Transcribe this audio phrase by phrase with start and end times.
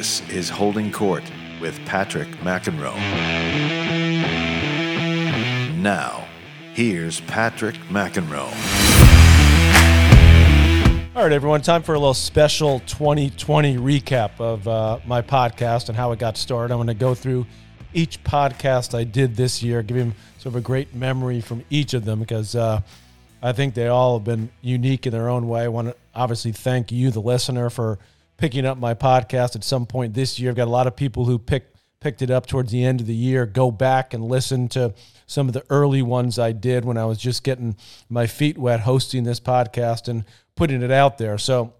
[0.00, 1.22] This is Holding Court
[1.60, 2.96] with Patrick McEnroe.
[5.76, 6.26] Now,
[6.72, 8.48] here's Patrick McEnroe.
[11.14, 15.98] All right, everyone, time for a little special 2020 recap of uh, my podcast and
[15.98, 16.72] how it got started.
[16.72, 17.44] I'm going to go through
[17.92, 21.92] each podcast I did this year, give him sort of a great memory from each
[21.92, 22.80] of them because uh,
[23.42, 25.60] I think they all have been unique in their own way.
[25.64, 27.98] I want to obviously thank you, the listener, for
[28.40, 30.50] picking up my podcast at some point this year.
[30.50, 33.06] I've got a lot of people who picked picked it up towards the end of
[33.06, 33.44] the year.
[33.44, 34.94] Go back and listen to
[35.26, 37.76] some of the early ones I did when I was just getting
[38.08, 40.24] my feet wet hosting this podcast and
[40.56, 41.36] putting it out there.
[41.36, 41.74] So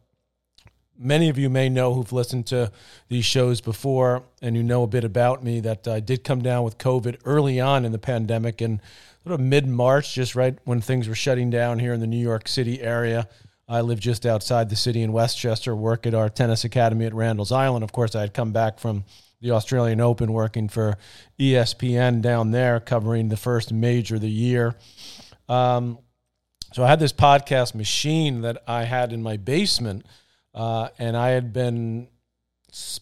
[0.99, 2.71] many of you may know who've listened to
[3.09, 6.65] these shows before and you know a bit about me that I did come down
[6.65, 8.83] with COVID early on in the pandemic and
[9.25, 12.23] sort of mid March, just right when things were shutting down here in the New
[12.23, 13.27] York City area.
[13.71, 17.53] I live just outside the city in Westchester, work at our tennis academy at Randall's
[17.53, 17.85] Island.
[17.85, 19.05] Of course, I had come back from
[19.41, 20.99] the Australian Open working for
[21.39, 24.75] ESPN down there, covering the first major of the year.
[25.49, 26.01] Um,
[26.73, 30.05] so I had this podcast machine that I had in my basement,
[30.53, 32.09] uh, and I had been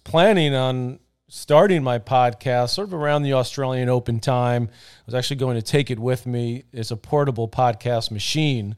[0.04, 4.68] planning on starting my podcast sort of around the Australian Open time.
[4.70, 6.64] I was actually going to take it with me.
[6.72, 8.76] It's a portable podcast machine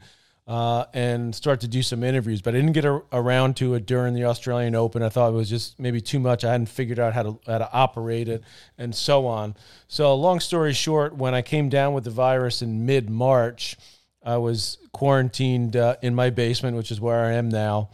[0.50, 2.42] uh, and start to do some interviews.
[2.42, 5.00] But I didn't get a, around to it during the Australian Open.
[5.00, 6.44] I thought it was just maybe too much.
[6.44, 8.42] I hadn't figured out how to how to operate it
[8.76, 9.54] and so on.
[9.86, 13.76] So long story short, when I came down with the virus in mid March,
[14.24, 17.90] I was quarantined uh, in my basement, which is where I am now.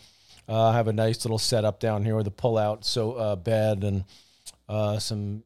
[0.49, 3.37] Uh, I have a nice little setup down here with a pull out so uh,
[3.37, 4.05] bed and
[4.67, 5.45] uh, some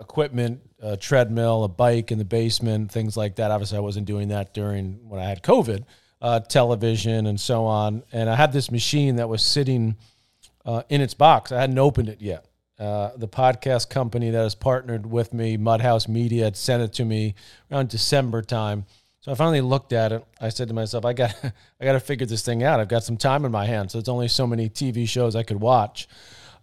[0.00, 3.50] equipment, a treadmill, a bike in the basement, things like that.
[3.50, 5.84] Obviously, I wasn't doing that during when I had COVID,
[6.20, 8.02] uh, television and so on.
[8.12, 9.96] And I had this machine that was sitting
[10.66, 11.52] uh, in its box.
[11.52, 12.46] I hadn't opened it yet.
[12.78, 17.04] Uh, the podcast company that has partnered with me, Mudhouse Media, had sent it to
[17.04, 17.36] me
[17.70, 18.84] around December time.
[19.20, 20.24] So I finally looked at it.
[20.40, 21.32] I said to myself, I got,
[21.80, 22.80] I got to figure this thing out.
[22.80, 25.44] I've got some time in my hands, so it's only so many TV shows I
[25.44, 26.08] could watch.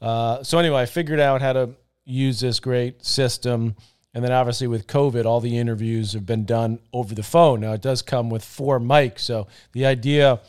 [0.01, 1.69] Uh, so anyway, I figured out how to
[2.03, 3.75] use this great system.
[4.13, 7.61] And then obviously with COVID, all the interviews have been done over the phone.
[7.61, 9.19] Now it does come with four mics.
[9.19, 10.39] So the idea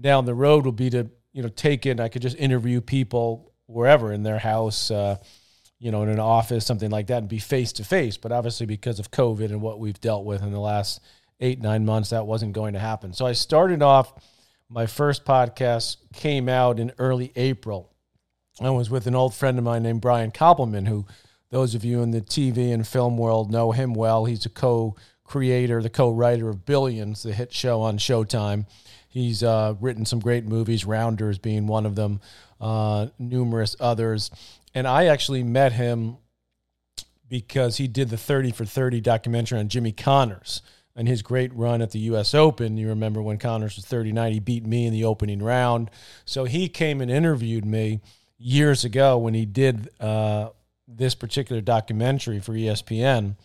[0.00, 3.52] down the road will be to, you know, take in, I could just interview people
[3.66, 5.16] wherever in their house, uh,
[5.78, 8.16] you know, in an office, something like that, and be face to face.
[8.16, 11.00] But obviously because of COVID and what we've dealt with in the last
[11.40, 13.12] eight, nine months, that wasn't going to happen.
[13.12, 14.12] So I started off,
[14.68, 17.96] my first podcast came out in early April
[18.60, 21.06] I was with an old friend of mine named Brian Koppelman, who
[21.50, 24.24] those of you in the TV and film world know him well.
[24.24, 28.66] He's a co creator, the co writer of Billions, the hit show on Showtime.
[29.08, 32.20] He's uh, written some great movies, Rounders being one of them,
[32.60, 34.30] uh, numerous others.
[34.74, 36.18] And I actually met him
[37.28, 40.62] because he did the 30 for 30 documentary on Jimmy Connors
[40.94, 42.34] and his great run at the U.S.
[42.34, 42.76] Open.
[42.76, 45.90] You remember when Connors was 39, he beat me in the opening round.
[46.24, 48.00] So he came and interviewed me
[48.38, 50.50] years ago when he did uh,
[50.88, 53.36] this particular documentary for ESPN,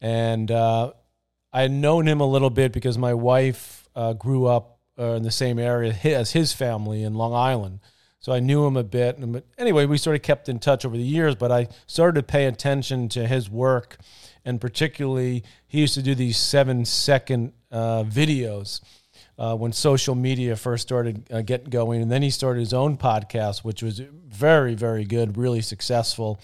[0.00, 0.92] and uh,
[1.52, 5.22] I had known him a little bit because my wife uh, grew up uh, in
[5.22, 7.80] the same area as his family in Long Island.
[8.20, 9.16] So I knew him a bit.
[9.16, 12.22] And anyway, we sort of kept in touch over the years, but I started to
[12.22, 13.96] pay attention to his work.
[14.44, 18.80] And particularly, he used to do these seven second uh, videos
[19.38, 22.02] uh, when social media first started uh, getting going.
[22.02, 26.38] And then he started his own podcast, which was very, very good, really successful.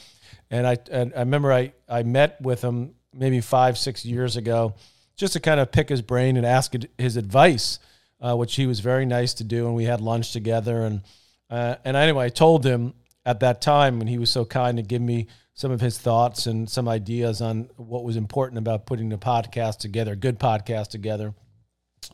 [0.51, 4.75] And I, and I remember I, I met with him maybe five, six years ago
[5.17, 7.79] just to kind of pick his brain and ask his advice,
[8.21, 9.67] uh, which he was very nice to do.
[9.67, 10.83] And we had lunch together.
[10.85, 11.03] And,
[11.51, 12.95] uh, and anyway, I told him
[13.25, 16.47] at that time when he was so kind to give me some of his thoughts
[16.47, 20.89] and some ideas on what was important about putting a podcast together, a good podcast
[20.89, 21.35] together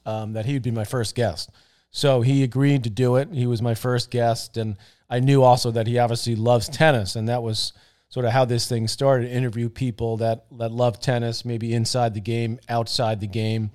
[0.06, 1.50] um, that he would be my first guest.
[1.90, 3.28] So he agreed to do it.
[3.32, 4.76] He was my first guest, and
[5.10, 7.72] I knew also that he obviously loves tennis, and that was
[8.12, 9.30] sort of how this thing started.
[9.30, 13.70] Interview people that that love tennis, maybe inside the game, outside the game.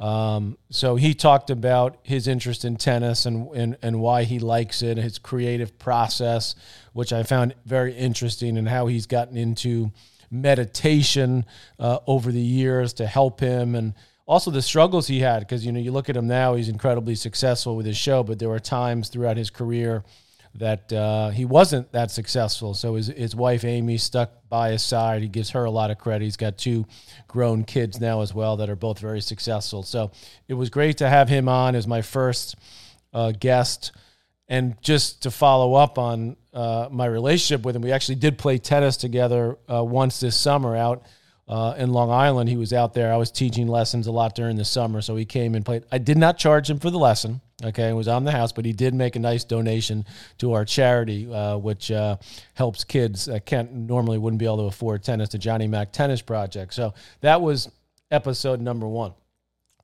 [0.00, 4.82] Um, so he talked about his interest in tennis and, and and why he likes
[4.82, 6.54] it, his creative process,
[6.94, 9.92] which I found very interesting, and how he's gotten into
[10.30, 11.44] meditation
[11.78, 13.92] uh, over the years to help him and
[14.26, 17.14] also the struggles he had because you know you look at him now he's incredibly
[17.14, 20.02] successful with his show but there were times throughout his career
[20.56, 22.74] that uh, he wasn't that successful.
[22.74, 25.22] So his, his wife amy stuck by his side.
[25.22, 26.24] He gives her a lot of credit.
[26.24, 26.86] He's got two
[27.26, 29.82] grown kids now as well that are both very successful.
[29.82, 30.12] So
[30.46, 32.54] it was great to have him on as my first
[33.12, 33.92] uh, guest.
[34.46, 38.58] And just to follow up on uh, my relationship with him, we actually did play
[38.58, 41.04] tennis together uh, once this summer out
[41.48, 42.48] uh, in Long Island.
[42.48, 43.12] He was out there.
[43.12, 45.84] I was teaching lessons a lot during the summer, so he came and played.
[45.92, 47.40] I did not charge him for the lesson.
[47.62, 50.04] Okay, it was on the house, but he did make a nice donation
[50.38, 52.16] to our charity, uh, which uh,
[52.54, 55.28] helps kids that can't normally wouldn't be able to afford tennis.
[55.28, 56.74] The Johnny Mac Tennis Project.
[56.74, 57.70] So that was
[58.10, 59.12] episode number one.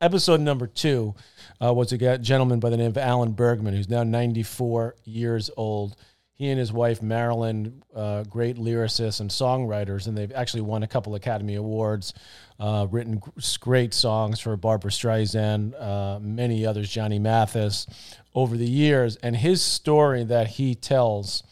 [0.01, 1.15] Episode number two
[1.63, 5.95] uh, was a gentleman by the name of Alan Bergman, who's now 94 years old
[6.41, 10.87] he and his wife Marilyn, uh, great lyricists and songwriters, and they've actually won a
[10.87, 12.15] couple Academy Awards,
[12.59, 13.21] uh, written
[13.61, 17.87] great songs for Barbra Streisand, uh, many others, Johnny Mathis,
[18.35, 19.17] over the years.
[19.17, 21.43] And his story that he tells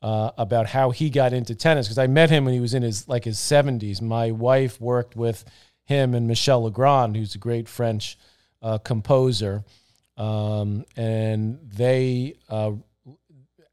[0.00, 2.84] uh, about how he got into tennis, because I met him when he was in
[2.84, 4.00] his like his seventies.
[4.00, 5.44] My wife worked with
[5.82, 8.16] him and Michel Legrand, who's a great French
[8.62, 9.64] uh, composer,
[10.16, 12.74] um, and they uh,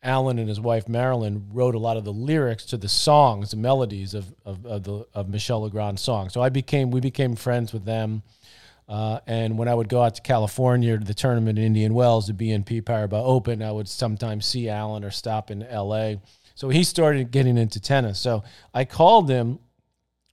[0.08, 3.58] Alan and his wife Marilyn wrote a lot of the lyrics to the songs, the
[3.58, 6.34] melodies of of, of the of Michel Legrand's songs.
[6.34, 8.24] So I became we became friends with them.
[8.88, 12.28] Uh, and when I would go out to California to the tournament in Indian Wells,
[12.28, 16.22] the BNP Paribas Open, I would sometimes see Alan or stop in L.A.
[16.56, 18.18] So he started getting into tennis.
[18.18, 18.44] So
[18.74, 19.60] I called him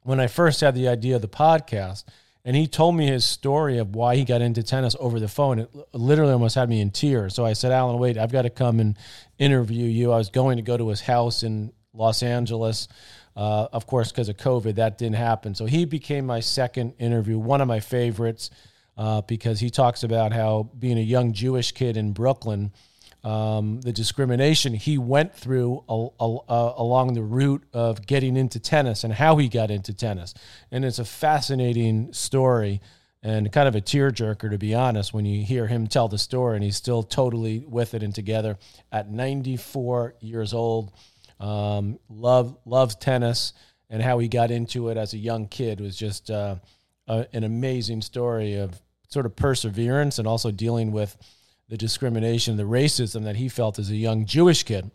[0.04, 2.04] when I first had the idea of the podcast
[2.44, 5.60] and he told me his story of why he got into tennis over the phone.
[5.60, 7.34] It literally almost had me in tears.
[7.34, 8.98] So I said, Alan, wait, I've got to come and
[9.38, 10.12] interview you.
[10.12, 12.88] I was going to go to his house in Los Angeles.
[13.34, 15.54] Uh, of course, because of COVID, that didn't happen.
[15.54, 18.50] So he became my second interview, one of my favorites,
[18.96, 22.72] uh, because he talks about how being a young Jewish kid in Brooklyn
[23.24, 28.60] um, the discrimination he went through a, a, a, along the route of getting into
[28.60, 30.34] tennis and how he got into tennis.
[30.70, 32.82] And it's a fascinating story
[33.22, 36.56] and kind of a tearjerker, to be honest, when you hear him tell the story
[36.56, 38.58] and he's still totally with it and together
[38.92, 40.92] at 94 years old.
[41.40, 43.54] Um, love, loves tennis
[43.88, 46.56] and how he got into it as a young kid was just uh,
[47.08, 51.16] a, an amazing story of sort of perseverance and also dealing with
[51.68, 54.90] the discrimination, the racism that he felt as a young Jewish kid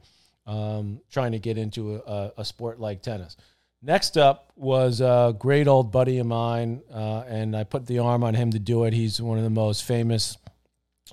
[0.46, 3.38] um, trying to get into a, a, sport like tennis.
[3.82, 8.24] Next up was a great old buddy of mine, uh, and I put the arm
[8.24, 8.94] on him to do it.
[8.94, 10.38] He's one of the most famous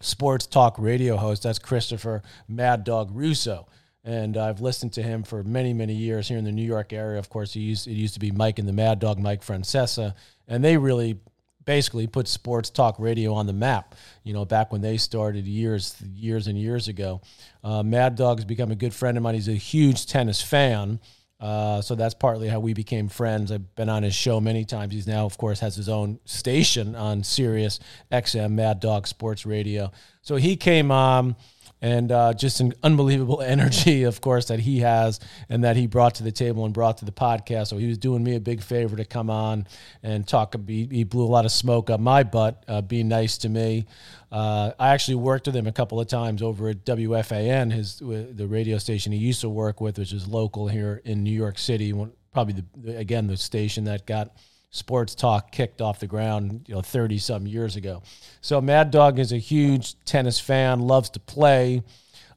[0.00, 1.44] sports talk radio hosts.
[1.44, 3.68] That's Christopher Mad Dog Russo.
[4.04, 7.18] And I've listened to him for many, many years here in the New York area.
[7.18, 10.14] Of course, he used, it used to be Mike and the Mad Dog, Mike Francesa,
[10.48, 11.18] and they really
[11.66, 13.94] basically put sports talk radio on the map.
[14.24, 17.20] You know, back when they started years, years and years ago.
[17.62, 19.34] Uh, Mad Dog's become a good friend of mine.
[19.34, 21.00] He's a huge tennis fan.
[21.38, 23.52] Uh, so that's partly how we became friends.
[23.52, 24.94] I've been on his show many times.
[24.94, 27.78] He's now, of course, has his own station on Sirius
[28.10, 29.92] XM Mad Dog Sports Radio.
[30.26, 31.36] So he came on
[31.80, 36.16] and uh, just an unbelievable energy, of course, that he has and that he brought
[36.16, 37.68] to the table and brought to the podcast.
[37.68, 39.68] So he was doing me a big favor to come on
[40.02, 40.56] and talk.
[40.66, 43.86] He, he blew a lot of smoke up my butt, uh, being nice to me.
[44.32, 48.48] Uh, I actually worked with him a couple of times over at WFAN, his the
[48.48, 51.94] radio station he used to work with, which is local here in New York City.
[52.32, 54.34] Probably the again the station that got
[54.76, 58.02] sports talk kicked off the ground, you know, 30 some years ago.
[58.40, 61.82] So Mad Dog is a huge tennis fan, loves to play.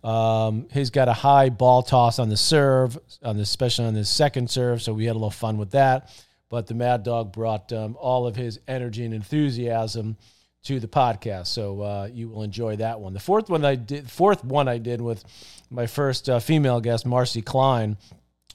[0.04, 4.06] Um, he's got a high ball toss on the serve, on the, especially on the
[4.06, 4.82] second serve.
[4.82, 6.14] So we had a little fun with that.
[6.50, 10.18] But the Mad Dog brought um, all of his energy and enthusiasm
[10.64, 11.48] to the podcast.
[11.48, 13.14] So uh, you will enjoy that one.
[13.14, 15.24] The fourth one I did, fourth one I did with
[15.70, 17.98] my first uh, female guest, Marcy Klein,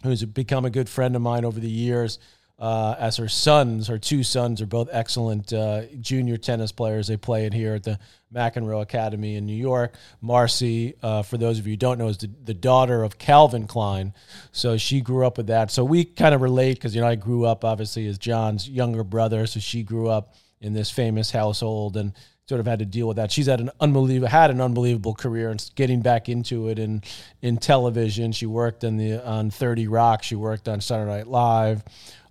[0.02, 2.18] who's become a good friend of mine over the years
[2.64, 7.06] uh, as her sons, her two sons, are both excellent uh, junior tennis players.
[7.06, 7.98] They play it here at the
[8.34, 9.92] McEnroe Academy in New York.
[10.22, 13.66] Marcy, uh, for those of you who don't know, is the, the, daughter of Calvin
[13.66, 14.14] Klein.
[14.52, 15.70] So she grew up with that.
[15.72, 19.04] So we kind of relate because, you know, I grew up obviously as John's younger
[19.04, 19.46] brother.
[19.46, 22.14] So she grew up in this famous household and
[22.48, 23.30] sort of had to deal with that.
[23.30, 27.02] She's had an unbelievable had an unbelievable career and getting back into it in
[27.42, 28.32] in television.
[28.32, 30.22] She worked on the on 30 Rock.
[30.22, 31.84] She worked on Saturday Night Live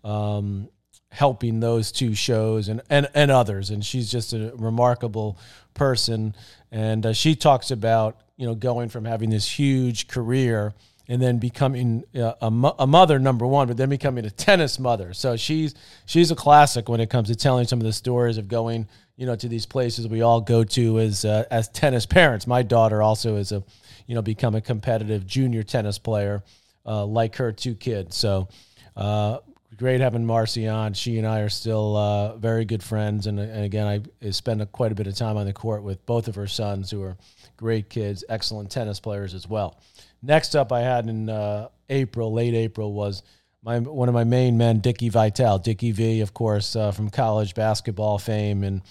[0.03, 0.69] um,
[1.09, 3.69] helping those two shows and, and, and others.
[3.69, 5.37] And she's just a remarkable
[5.73, 6.35] person.
[6.71, 10.73] And uh, she talks about, you know, going from having this huge career
[11.07, 15.13] and then becoming uh, a, a mother, number one, but then becoming a tennis mother.
[15.13, 18.47] So she's, she's a classic when it comes to telling some of the stories of
[18.47, 22.47] going, you know, to these places we all go to as, uh, as tennis parents.
[22.47, 23.63] My daughter also is a,
[24.07, 26.41] you know, become a competitive junior tennis player
[26.85, 28.15] uh, like her two kids.
[28.15, 28.47] So,
[28.95, 29.39] uh,
[29.77, 30.93] great having Marcy on.
[30.93, 34.65] She and I are still uh, very good friends, and, and again, I spend a,
[34.65, 37.17] quite a bit of time on the court with both of her sons, who are
[37.57, 39.79] great kids, excellent tennis players as well.
[40.21, 43.23] Next up, I had in uh, April, late April, was
[43.63, 45.59] my one of my main men, Dickie Vitale.
[45.59, 48.81] Dickie V, of course, uh, from college basketball fame and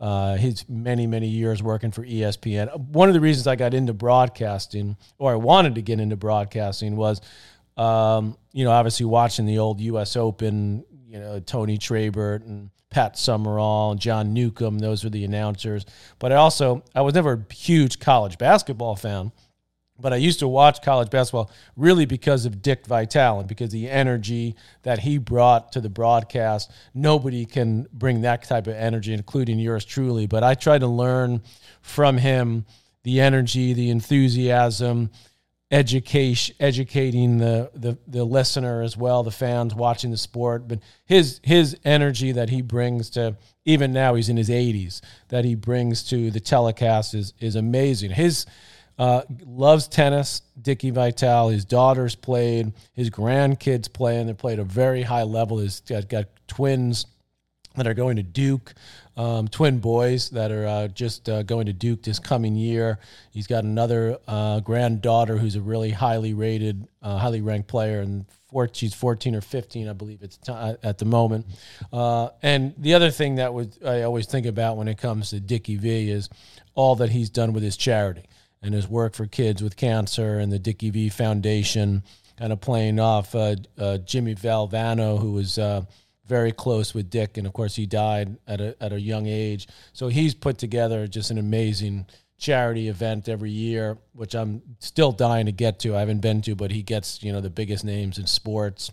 [0.00, 2.78] uh, his many, many years working for ESPN.
[2.78, 6.94] One of the reasons I got into broadcasting, or I wanted to get into broadcasting,
[6.96, 7.20] was,
[7.78, 10.16] um, you know, obviously watching the old U.S.
[10.16, 14.78] Open, you know, Tony Trabert and Pat Summerall and John Newcombe.
[14.78, 15.86] Those were the announcers.
[16.18, 19.32] But I also, I was never a huge college basketball fan
[20.00, 23.90] but I used to watch college basketball really because of Dick Vitale and because the
[23.90, 26.70] energy that he brought to the broadcast.
[26.94, 30.26] Nobody can bring that type of energy, including yours truly.
[30.26, 31.42] But I tried to learn
[31.82, 32.64] from him
[33.02, 35.10] the energy, the enthusiasm,
[35.70, 40.66] education, educating the, the the listener as well, the fans watching the sport.
[40.66, 45.44] But his his energy that he brings to even now he's in his 80s that
[45.44, 48.10] he brings to the telecast is is amazing.
[48.10, 48.46] His
[48.98, 50.42] uh, loves tennis.
[50.60, 51.50] Dickie Vitale.
[51.50, 52.72] His daughters played.
[52.94, 55.58] His grandkids play, and they played a very high level.
[55.58, 57.06] He's got, got twins
[57.76, 58.74] that are going to Duke,
[59.16, 62.98] um, twin boys that are uh, just uh, going to Duke this coming year.
[63.30, 68.26] He's got another uh, granddaughter who's a really highly rated, uh, highly ranked player, and
[68.48, 71.46] four, she's 14 or 15, I believe, it's t- at the moment.
[71.92, 75.40] Uh, and the other thing that would I always think about when it comes to
[75.40, 76.28] Dickie V is
[76.74, 78.24] all that he's done with his charity
[78.62, 82.02] and his work for kids with cancer and the Dickie V Foundation,
[82.36, 85.82] kind of playing off uh, uh, Jimmy Valvano, who was uh,
[86.28, 89.66] very close with Dick, and of course he died at a at a young age.
[89.92, 92.06] So he's put together just an amazing
[92.36, 95.96] charity event every year, which I'm still dying to get to.
[95.96, 98.92] I haven't been to, but he gets you know the biggest names in sports,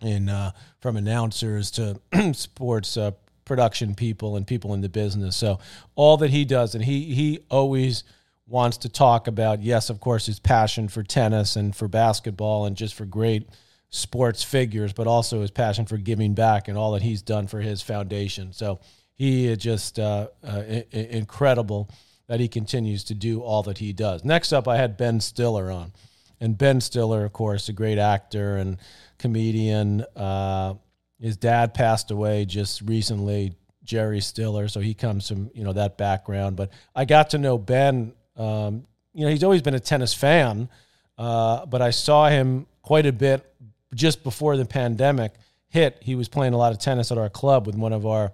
[0.00, 2.00] and uh, from announcers to
[2.32, 3.12] sports uh,
[3.44, 5.36] production people and people in the business.
[5.36, 5.58] So
[5.94, 8.04] all that he does, and he he always
[8.46, 12.76] wants to talk about, yes, of course, his passion for tennis and for basketball and
[12.76, 13.48] just for great
[13.94, 17.60] sports figures, but also his passion for giving back and all that he's done for
[17.60, 18.52] his foundation.
[18.52, 18.80] So
[19.14, 21.88] he is just uh, uh, I- incredible
[22.26, 24.24] that he continues to do all that he does.
[24.24, 25.92] Next up, I had Ben Stiller on.
[26.40, 28.78] And Ben Stiller, of course, a great actor and
[29.18, 30.02] comedian.
[30.16, 30.74] Uh,
[31.20, 35.96] his dad passed away just recently, Jerry Stiller, so he comes from you know that
[35.96, 36.56] background.
[36.56, 40.68] But I got to know Ben um, you know, he's always been a tennis fan,
[41.16, 43.53] uh, but I saw him quite a bit
[43.94, 45.32] just before the pandemic
[45.68, 45.98] hit.
[46.00, 48.32] He was playing a lot of tennis at our club with one of our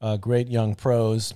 [0.00, 1.34] uh, great young pros.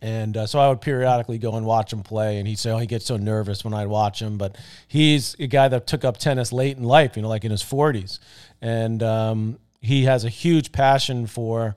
[0.00, 2.38] And uh, so I would periodically go and watch him play.
[2.38, 4.38] And he'd say, Oh, he gets so nervous when I'd watch him.
[4.38, 4.56] But
[4.88, 7.62] he's a guy that took up tennis late in life, you know, like in his
[7.62, 8.18] 40s.
[8.60, 11.76] And um, he has a huge passion for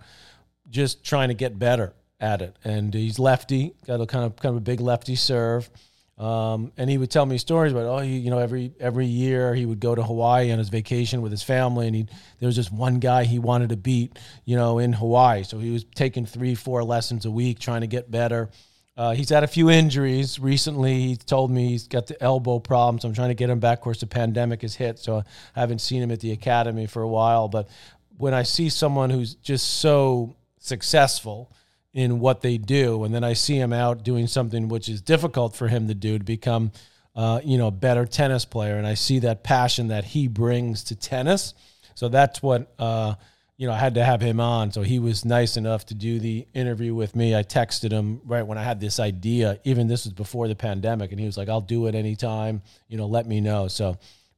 [0.70, 2.56] just trying to get better at it.
[2.64, 5.70] And he's lefty, got a kind of kind of a big lefty serve.
[6.18, 9.54] Um, and he would tell me stories about oh he, you know every every year
[9.54, 12.08] he would go to Hawaii on his vacation with his family and he
[12.40, 15.72] there was just one guy he wanted to beat you know in Hawaii so he
[15.72, 18.50] was taking three four lessons a week trying to get better.
[18.98, 21.02] Uh, he's had a few injuries recently.
[21.02, 23.04] He told me he's got the elbow problems.
[23.04, 23.80] I'm trying to get him back.
[23.80, 25.18] Of course, the pandemic has hit, so
[25.54, 27.50] I haven't seen him at the academy for a while.
[27.50, 27.68] But
[28.16, 31.52] when I see someone who's just so successful
[31.96, 35.56] in what they do, and then I see him out doing something which is difficult
[35.56, 36.74] for him to do to become,
[37.16, 40.84] uh, you know, a better tennis player, and I see that passion that he brings
[40.84, 41.54] to tennis.
[41.96, 43.16] So that's what uh,
[43.56, 43.72] you know.
[43.72, 46.94] I had to have him on, so he was nice enough to do the interview
[46.94, 47.34] with me.
[47.34, 49.58] I texted him right when I had this idea.
[49.64, 52.62] Even this was before the pandemic, and he was like, "I'll do it anytime.
[52.90, 53.98] You know, let me know." So.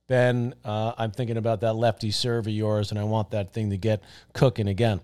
[0.09, 3.71] Ben, uh, I'm thinking about that lefty serve of yours, and I want that thing
[3.71, 5.01] to get cooking again.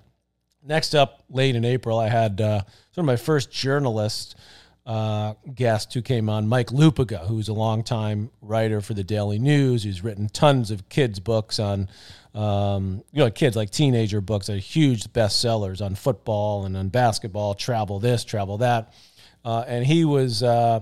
[0.66, 4.38] Next up, late in April, I had uh, sort of my first journalist
[4.86, 9.84] uh, guest who came on, Mike Lupica, who's a longtime writer for the Daily News.
[9.84, 11.90] He's written tons of kids' books on,
[12.34, 16.88] um, you know, kids like teenager books that are huge bestsellers on football and on
[16.88, 18.94] basketball, travel this, travel that.
[19.44, 20.80] Uh, and he was uh,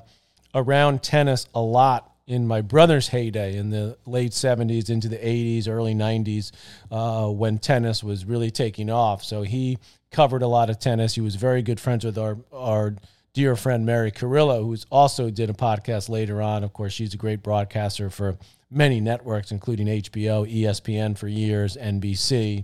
[0.54, 5.68] around tennis a lot in my brother's heyday in the late 70s into the 80s,
[5.68, 6.52] early 90s,
[6.90, 9.22] uh, when tennis was really taking off.
[9.22, 9.78] So he
[10.12, 11.16] covered a lot of tennis.
[11.16, 12.96] He was very good friends with our, our
[13.34, 16.64] dear friend Mary Carrillo, who's also did a podcast later on.
[16.64, 18.38] Of course, she's a great broadcaster for
[18.70, 22.64] many networks, including HBO, ESPN for years, NBC.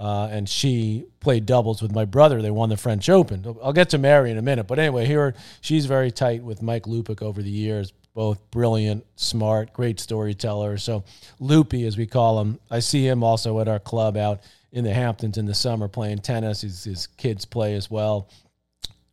[0.00, 2.42] Uh, and she played doubles with my brother.
[2.42, 3.56] They won the French Open.
[3.62, 6.82] I'll get to Mary in a minute, but anyway, here she's very tight with Mike
[6.82, 10.78] Lupica over the years both brilliant, smart, great storyteller.
[10.78, 11.04] So
[11.40, 14.40] Loopy, as we call him, I see him also at our club out
[14.72, 16.60] in the Hamptons in the summer playing tennis.
[16.62, 18.28] His, his kids play as well.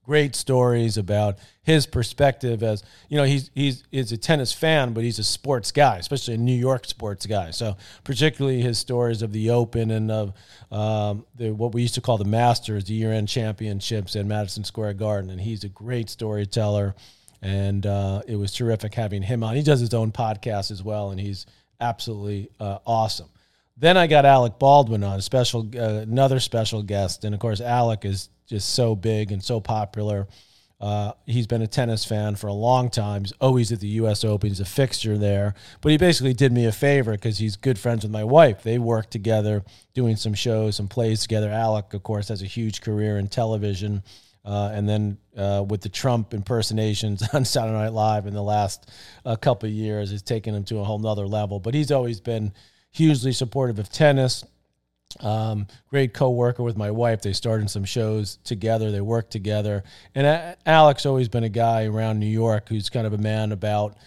[0.03, 5.03] great stories about his perspective as you know he's he's is a tennis fan but
[5.03, 9.31] he's a sports guy especially a new york sports guy so particularly his stories of
[9.31, 10.34] the open and of
[10.72, 14.93] um, the, what we used to call the masters the year-end championships in madison square
[14.93, 16.96] garden and he's a great storyteller
[17.41, 21.12] and uh, it was terrific having him on he does his own podcast as well
[21.12, 21.45] and he's
[21.79, 23.29] absolutely uh, awesome
[23.81, 27.60] then I got Alec Baldwin on, a special, uh, another special guest, and of course
[27.60, 30.27] Alec is just so big and so popular.
[30.79, 33.24] Uh, he's been a tennis fan for a long time.
[33.24, 34.24] He's always at the U.S.
[34.24, 34.50] Open.
[34.50, 35.55] He's a fixture there.
[35.81, 38.62] But he basically did me a favor because he's good friends with my wife.
[38.62, 41.50] They work together, doing some shows, some plays together.
[41.50, 44.03] Alec, of course, has a huge career in television.
[44.43, 48.89] Uh, and then uh, with the Trump impersonations on Saturday Night Live in the last
[49.25, 51.60] uh, couple of years, has taken him to a whole nother level.
[51.60, 52.53] But he's always been
[52.91, 54.43] hugely supportive of tennis.
[55.19, 57.21] Um, great co-worker with my wife.
[57.21, 58.91] They started some shows together.
[58.91, 59.83] They work together.
[60.15, 63.98] And Alec's always been a guy around New York who's kind of a man about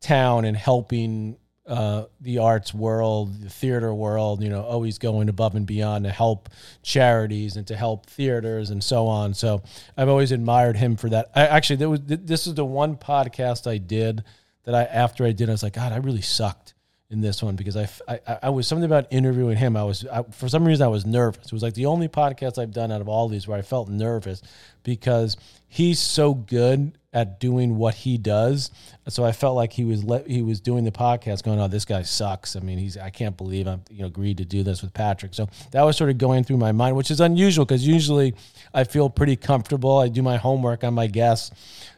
[0.00, 1.36] town and helping
[1.66, 4.42] uh, the arts world, the theater world.
[4.42, 6.48] You know, always going above and beyond to help
[6.82, 9.34] charities and to help theaters and so on.
[9.34, 9.62] So
[9.96, 11.30] I've always admired him for that.
[11.34, 14.24] I actually there was this is the one podcast I did
[14.64, 16.73] that I after I did I was like God I really sucked
[17.14, 19.76] in this one because I, I, I was something about interviewing him.
[19.76, 21.46] I was I, for some reason I was nervous.
[21.46, 23.88] It was like the only podcast I've done out of all these where I felt
[23.88, 24.42] nervous
[24.82, 28.72] because he's so good at doing what he does.
[29.08, 31.84] So I felt like he was le- he was doing the podcast, going, "Oh, this
[31.84, 34.82] guy sucks." I mean, he's I can't believe I'm you know agreed to do this
[34.82, 35.32] with Patrick.
[35.32, 38.34] So that was sort of going through my mind, which is unusual because usually
[38.74, 39.98] I feel pretty comfortable.
[39.98, 41.52] I do my homework on my guests,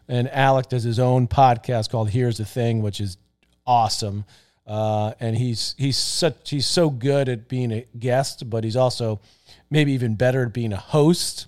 [0.07, 3.17] and Alec does his own podcast called "Here's the Thing," which is
[3.67, 4.25] awesome.
[4.67, 9.21] Uh, and he's he's such he's so good at being a guest, but he's also
[9.71, 11.47] maybe even better at being a host.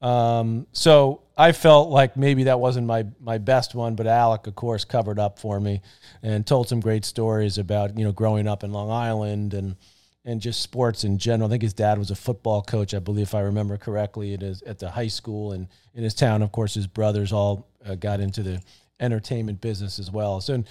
[0.00, 4.54] Um, so I felt like maybe that wasn't my my best one, but Alec, of
[4.54, 5.82] course, covered up for me
[6.22, 9.76] and told some great stories about you know growing up in Long Island and
[10.24, 11.48] and just sports in general.
[11.48, 14.42] I think his dad was a football coach, I believe, if I remember correctly, at
[14.42, 16.40] at the high school and in his town.
[16.42, 18.62] Of course, his brothers all uh, got into the
[19.00, 20.40] entertainment business as well.
[20.40, 20.64] So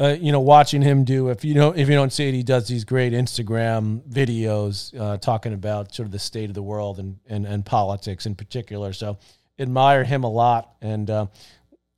[0.00, 2.42] uh, you know, watching him do if you don't if you don't see it, he
[2.42, 6.98] does these great Instagram videos uh, talking about sort of the state of the world
[6.98, 8.94] and, and and politics in particular.
[8.94, 9.18] So
[9.58, 11.26] admire him a lot, and uh,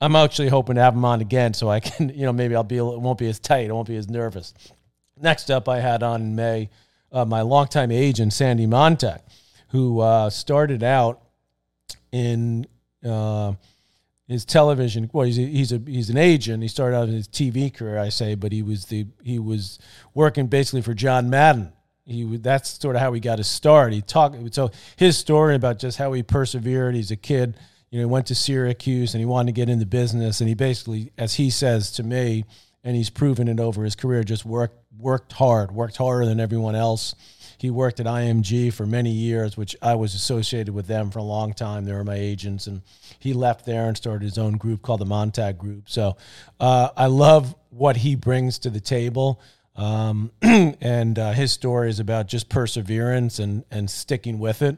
[0.00, 2.64] I'm actually hoping to have him on again so I can you know maybe I'll
[2.64, 4.52] be it won't be as tight, I won't be as nervous.
[5.20, 6.70] Next up, I had on May
[7.12, 9.20] uh, my longtime agent Sandy Montag,
[9.68, 11.22] who uh, started out
[12.10, 12.66] in
[13.04, 13.52] uh,
[14.28, 15.10] his television.
[15.12, 16.62] Well, he's a, he's a he's an agent.
[16.62, 19.78] He started out in his TV career, I say, but he was the he was
[20.14, 21.72] working basically for John Madden.
[22.04, 23.92] He that's sort of how he got his start.
[23.92, 26.94] He talked so his story about just how he persevered.
[26.94, 27.56] He's a kid,
[27.90, 30.54] you know, he went to Syracuse and he wanted to get into business, and he
[30.54, 32.44] basically, as he says to me,
[32.82, 36.74] and he's proven it over his career, just worked worked hard, worked harder than everyone
[36.74, 37.14] else
[37.62, 41.22] he worked at IMG for many years, which I was associated with them for a
[41.22, 41.84] long time.
[41.84, 42.82] They were my agents, and
[43.20, 45.88] he left there and started his own group called the Montag Group.
[45.88, 46.16] So
[46.58, 49.40] uh, I love what he brings to the table.
[49.76, 54.76] Um, and uh, his story is about just perseverance and, and sticking with it.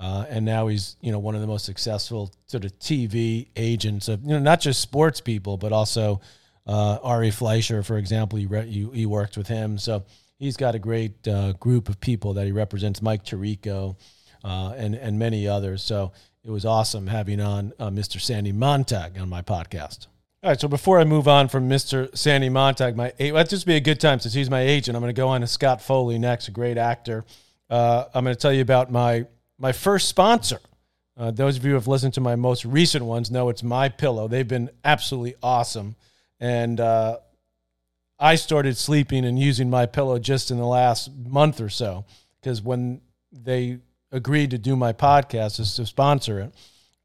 [0.00, 4.08] Uh, and now he's you know one of the most successful sort of TV agents
[4.08, 6.18] of you know not just sports people but also
[6.66, 8.38] uh, Ari Fleischer, for example.
[8.38, 10.04] You, re- you you worked with him, so
[10.42, 13.96] he's got a great uh, group of people that he represents, Mike Tirico,
[14.44, 15.82] uh, and and many others.
[15.82, 16.12] So
[16.44, 18.20] it was awesome having on uh, Mr.
[18.20, 20.08] Sandy Montag on my podcast.
[20.42, 22.14] All right, so before I move on from Mr.
[22.16, 24.96] Sandy Montag, my let's just be a good time since he's my agent.
[24.96, 27.24] I'm going to go on to Scott Foley next, a great actor.
[27.70, 29.26] Uh, I'm going to tell you about my
[29.58, 30.58] my first sponsor.
[31.16, 33.88] Uh, those of you who have listened to my most recent ones know it's My
[33.88, 34.26] Pillow.
[34.26, 35.94] They've been absolutely awesome,
[36.40, 37.18] and uh,
[38.22, 42.04] I started sleeping and using my pillow just in the last month or so
[42.40, 43.00] because when
[43.32, 43.80] they
[44.12, 46.54] agreed to do my podcast to sponsor it,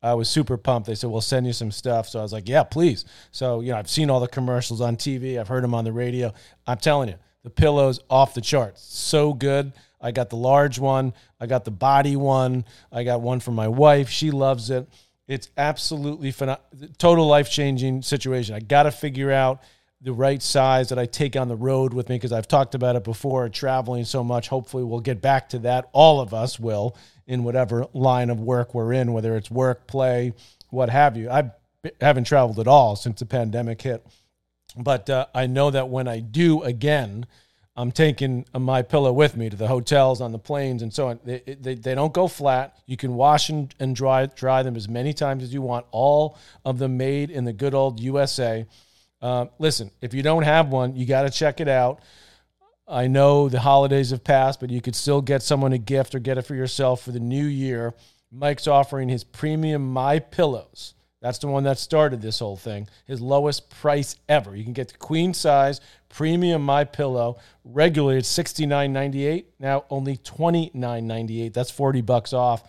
[0.04, 0.88] I was super pumped.
[0.88, 3.72] They said, "We'll send you some stuff." So I was like, "Yeah, please." So you
[3.72, 5.40] know, I've seen all the commercials on TV.
[5.40, 6.34] I've heard them on the radio.
[6.68, 8.84] I'm telling you, the pillows off the charts.
[8.84, 9.74] So good.
[10.00, 11.14] I got the large one.
[11.40, 12.64] I got the body one.
[12.92, 14.10] I got one for my wife.
[14.10, 14.88] She loves it.
[15.28, 16.64] It's absolutely phenomenal.
[17.00, 18.54] Total life changing situation.
[18.54, 19.64] I got to figure out
[20.02, 22.96] the right size that I take on the road with me because I've talked about
[22.96, 24.48] it before, traveling so much.
[24.48, 25.90] Hopefully, we'll get back to that.
[25.92, 30.34] All of us will in whatever line of work we're in, whether it's work, play,
[30.70, 31.30] what have you.
[31.30, 31.52] I
[32.00, 34.06] haven't traveled at all since the pandemic hit.
[34.76, 37.26] But uh, I know that when I do again,
[37.76, 41.20] I'm taking my pillow with me to the hotels, on the planes, and so on.
[41.24, 42.78] They, they, they don't go flat.
[42.86, 45.86] You can wash and, and dry dry them as many times as you want.
[45.92, 48.66] All of them made in the good old USA.
[49.22, 52.02] Uh, listen, if you don't have one, you got to check it out.
[52.88, 56.20] I know the holidays have passed, but you could still get someone a gift or
[56.20, 57.94] get it for yourself for the new year.
[58.32, 60.94] Mike's offering his premium My Pillows.
[61.20, 62.88] That's the one that started this whole thing.
[63.06, 64.56] His lowest price ever.
[64.56, 67.40] You can get the queen size premium My Pillow.
[67.66, 68.22] Regularly
[68.68, 69.50] ninety eight.
[69.60, 71.54] Now only twenty nine ninety eight.
[71.54, 72.64] That's forty bucks off.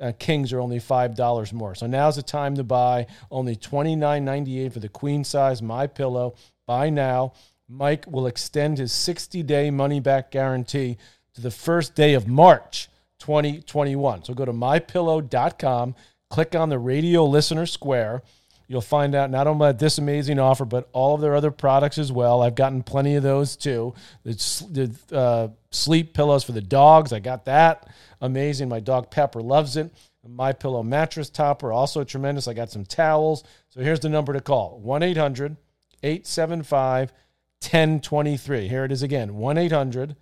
[0.00, 1.74] Uh, Kings are only five dollars more.
[1.74, 3.06] So now's the time to buy.
[3.30, 6.34] Only twenty nine ninety eight for the queen size My Pillow.
[6.66, 7.32] Buy now.
[7.68, 10.96] Mike will extend his sixty day money back guarantee
[11.34, 12.88] to the first day of March
[13.20, 14.24] 2021.
[14.24, 15.94] So go to mypillow.com,
[16.30, 18.22] click on the radio listener square.
[18.70, 21.98] You'll find out not only about this amazing offer, but all of their other products
[21.98, 22.40] as well.
[22.40, 23.94] I've gotten plenty of those too.
[24.22, 27.88] The, uh, sleep pillows for the dogs, I got that.
[28.20, 28.68] Amazing.
[28.68, 29.92] My dog Pepper loves it.
[30.24, 32.46] My Pillow mattress topper, also tremendous.
[32.46, 33.42] I got some towels.
[33.70, 35.56] So here's the number to call 1 800
[36.04, 37.12] 875
[37.60, 38.68] 1023.
[38.68, 40.14] Here it is again 1 800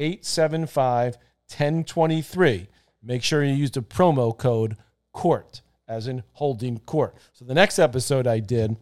[0.00, 1.18] 875
[1.56, 2.66] 1023.
[3.00, 4.76] Make sure you use the promo code
[5.12, 7.16] COURT, as in holding court.
[7.32, 8.76] So the next episode I did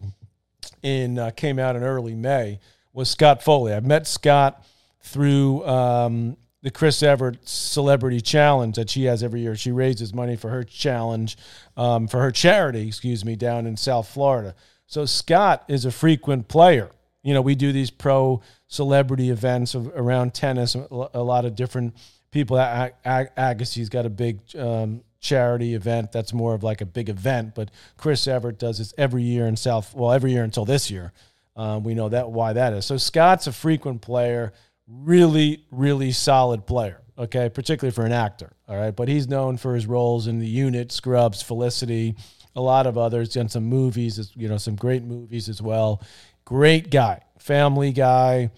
[0.83, 2.59] in uh, came out in early May
[2.93, 3.73] was Scott Foley.
[3.73, 4.65] I met Scott
[5.01, 9.55] through um, the Chris Evert Celebrity Challenge that she has every year.
[9.55, 11.37] She raises money for her challenge,
[11.75, 14.55] um, for her charity, excuse me, down in South Florida.
[14.85, 16.91] So Scott is a frequent player.
[17.23, 21.95] You know, we do these pro celebrity events around tennis, a lot of different
[22.31, 22.57] people.
[22.59, 27.55] Ag- Agassi's got a big um, charity event that's more of like a big event,
[27.55, 29.93] but Chris Evert does this every year in South.
[29.95, 31.13] Well, every year until this year.
[31.55, 32.85] Um, we know that why that is.
[32.85, 34.51] So Scott's a frequent player,
[34.87, 37.01] really, really solid player.
[37.17, 38.51] Okay, particularly for an actor.
[38.67, 42.15] All right, but he's known for his roles in The Unit, Scrubs, Felicity,
[42.55, 43.29] a lot of others.
[43.29, 46.01] Done some movies, you know, some great movies as well.
[46.45, 48.49] Great guy, family guy.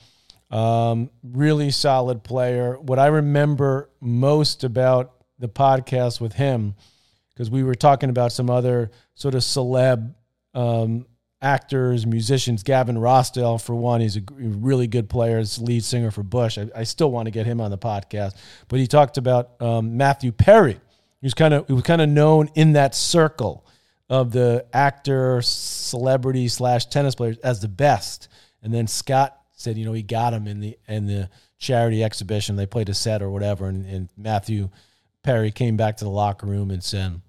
[0.49, 2.80] Um, really solid player.
[2.80, 6.76] What I remember most about the podcast with him,
[7.30, 10.13] because we were talking about some other sort of celeb
[10.54, 11.06] um,
[11.41, 12.63] actors, musicians.
[12.63, 16.58] Gavin Rossdale, for one, he's a really good player, as lead singer for Bush.
[16.58, 18.36] I, I, still want to get him on the podcast.
[18.69, 20.80] But he talked about um, Matthew Perry.
[21.22, 23.65] Was kind of was kind of known in that circle
[24.10, 28.28] of the actor, celebrity slash tennis players as the best.
[28.62, 32.58] And then Scott said, you know, he got him in the in the charity exhibition.
[32.58, 34.69] They played a set or whatever, and, and Matthew
[35.23, 37.21] Perry came back to the locker room and said,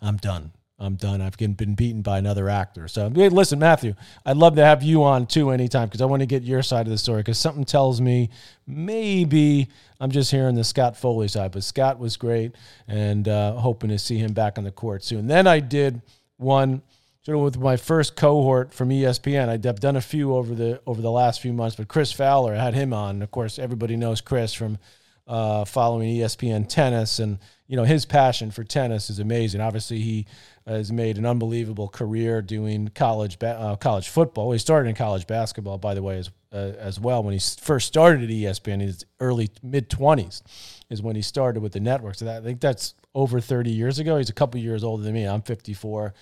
[0.00, 0.52] "I'm done.
[0.78, 1.20] I'm done.
[1.20, 3.94] I've been beaten by another actor." So, hey, listen, Matthew,
[4.26, 6.86] I'd love to have you on too anytime because I want to get your side
[6.86, 8.30] of the story because something tells me
[8.66, 9.68] maybe
[10.00, 12.56] I'm just hearing the Scott Foley side, but Scott was great
[12.88, 15.26] and uh, hoping to see him back on the court soon.
[15.26, 16.02] Then I did
[16.38, 16.82] one
[17.22, 19.48] sort of with my first cohort from ESPN.
[19.48, 22.64] I've done a few over the over the last few months, but Chris Fowler I
[22.64, 23.22] had him on.
[23.22, 24.78] Of course, everybody knows Chris from
[25.30, 27.38] uh, following ESPN tennis, and
[27.68, 29.60] you know his passion for tennis is amazing.
[29.60, 30.26] Obviously, he
[30.66, 34.50] has made an unbelievable career doing college ba- uh, college football.
[34.50, 37.22] He started in college basketball, by the way, as uh, as well.
[37.22, 40.42] When he first started at ESPN, his early mid twenties
[40.90, 42.16] is when he started with the network.
[42.16, 44.18] So that, I think that's over thirty years ago.
[44.18, 45.24] He's a couple years older than me.
[45.24, 46.12] I'm fifty four.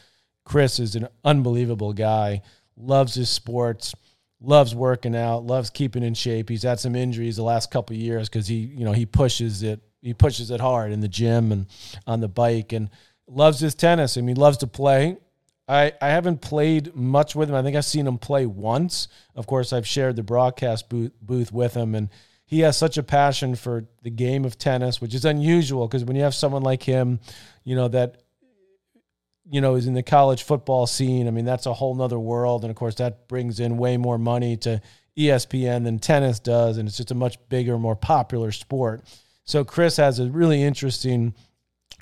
[0.45, 2.43] Chris is an unbelievable guy,
[2.77, 3.95] loves his sports,
[4.41, 6.49] loves working out, loves keeping in shape.
[6.49, 9.81] He's had some injuries the last couple years because he, you know, he pushes it,
[10.01, 11.67] he pushes it hard in the gym and
[12.07, 12.91] on the bike and
[13.27, 14.17] loves his tennis.
[14.17, 15.17] I mean, loves to play.
[15.67, 17.55] I, I haven't played much with him.
[17.55, 19.09] I think I've seen him play once.
[19.35, 22.09] Of course, I've shared the broadcast booth, booth with him, and
[22.47, 26.17] he has such a passion for the game of tennis, which is unusual because when
[26.17, 27.21] you have someone like him,
[27.65, 28.23] you know, that
[29.51, 31.27] you know, is in the college football scene.
[31.27, 32.65] I mean, that's a whole nother world.
[32.65, 34.81] And of course, that brings in way more money to
[35.17, 36.79] ESPN than tennis does.
[36.79, 39.03] And it's just a much bigger, more popular sport.
[39.45, 41.35] So Chris has a really interesting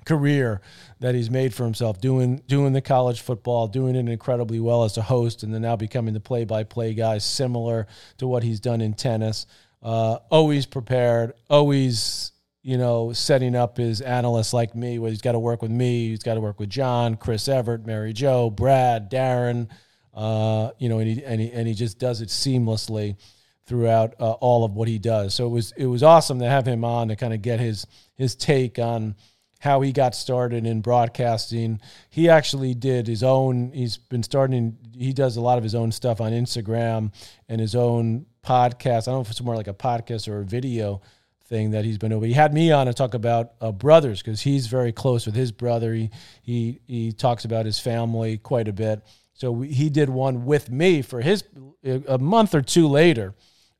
[0.04, 0.60] career
[1.00, 4.96] that he's made for himself doing doing the college football, doing it incredibly well as
[4.96, 7.86] a host, and then now becoming the play by play guy, similar
[8.18, 9.46] to what he's done in tennis.
[9.82, 12.32] Uh, always prepared, always
[12.66, 16.08] you know, setting up his analysts like me, where he's got to work with me,
[16.08, 19.68] he's got to work with John, Chris Evert, Mary Joe, Brad, Darren,
[20.12, 23.18] uh, you know, and he, and he and he just does it seamlessly
[23.66, 25.32] throughout uh, all of what he does.
[25.32, 27.86] So it was it was awesome to have him on to kind of get his
[28.16, 29.14] his take on
[29.60, 31.80] how he got started in broadcasting.
[32.10, 33.70] He actually did his own.
[33.70, 34.76] He's been starting.
[34.92, 37.12] He does a lot of his own stuff on Instagram
[37.48, 39.06] and his own podcast.
[39.06, 41.00] I don't know if it's more like a podcast or a video
[41.46, 42.26] thing that he's been over.
[42.26, 45.52] He had me on to talk about uh, brothers because he's very close with his
[45.52, 45.94] brother.
[45.94, 46.10] He
[46.42, 49.02] he he talks about his family quite a bit.
[49.34, 51.44] So we, he did one with me for his
[51.84, 53.34] a month or two later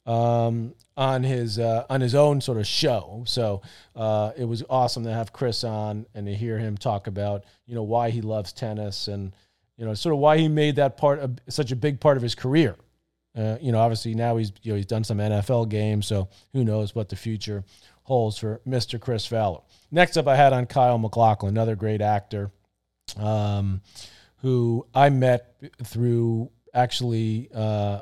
[0.07, 3.25] um, on his uh, on his own sort of show.
[3.27, 3.63] So
[3.95, 7.75] uh, it was awesome to have Chris on and to hear him talk about you
[7.75, 9.35] know why he loves tennis and
[9.77, 12.23] you know sort of why he made that part of, such a big part of
[12.23, 12.77] his career.
[13.37, 16.65] Uh, you know, obviously now he's you know he's done some NFL games, so who
[16.65, 17.65] knows what the future
[18.05, 19.01] holds for Mr.
[19.01, 19.61] Chris Fowler.
[19.91, 22.51] Next up, I had on Kyle MacLachlan, another great actor,
[23.17, 23.83] um,
[24.39, 28.01] who I met through actually uh,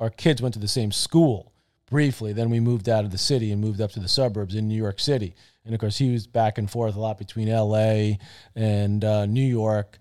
[0.00, 1.52] our kids went to the same school
[1.90, 2.32] briefly.
[2.32, 4.76] Then we moved out of the city and moved up to the suburbs in New
[4.76, 5.34] York City.
[5.64, 8.18] And of course, he was back and forth a lot between L.A.
[8.54, 9.98] and uh, New York.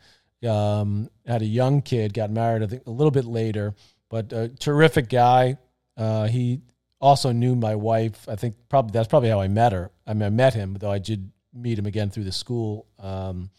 [0.48, 3.74] Um, had a young kid, got married I think a little bit later,
[4.10, 5.58] but a terrific guy.
[5.96, 6.62] Uh, he
[7.00, 8.28] also knew my wife.
[8.28, 9.92] I think probably that's probably how I met her.
[10.06, 13.50] I mean, I met him, though I did meet him again through the school um,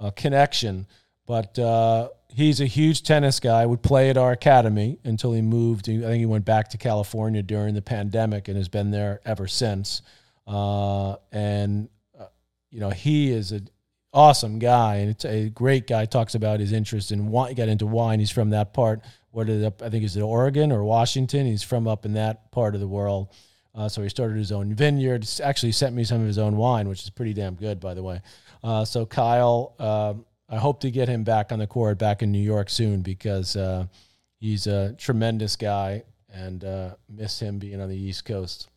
[0.00, 0.86] uh, connection.
[1.26, 3.64] But uh, he's a huge tennis guy.
[3.64, 5.88] Would play at our academy until he moved.
[5.88, 9.46] I think he went back to California during the pandemic and has been there ever
[9.46, 10.02] since.
[10.46, 12.26] Uh, and uh,
[12.70, 13.68] you know, he is an
[14.12, 16.04] awesome guy and it's a great guy.
[16.04, 17.48] Talks about his interest in wine.
[17.48, 18.18] He got into wine.
[18.18, 19.00] He's from that part.
[19.34, 19.82] What is it?
[19.82, 21.44] I think is it Oregon or Washington.
[21.46, 23.28] He's from up in that part of the world.
[23.74, 25.28] Uh, so he started his own vineyard.
[25.42, 28.02] Actually, sent me some of his own wine, which is pretty damn good, by the
[28.02, 28.20] way.
[28.62, 32.30] Uh, so Kyle, um, I hope to get him back on the court back in
[32.30, 33.86] New York soon because uh,
[34.38, 38.68] he's a tremendous guy and uh, miss him being on the East Coast.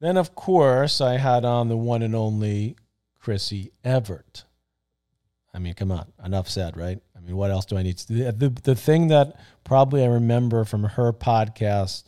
[0.00, 2.76] Then, of course, I had on the one and only
[3.20, 4.44] Chrissy Evert.
[5.54, 6.98] I mean, come on, enough said, right?
[7.22, 8.32] I mean, what else do I need to do?
[8.32, 12.04] The, the thing that probably I remember from her podcast,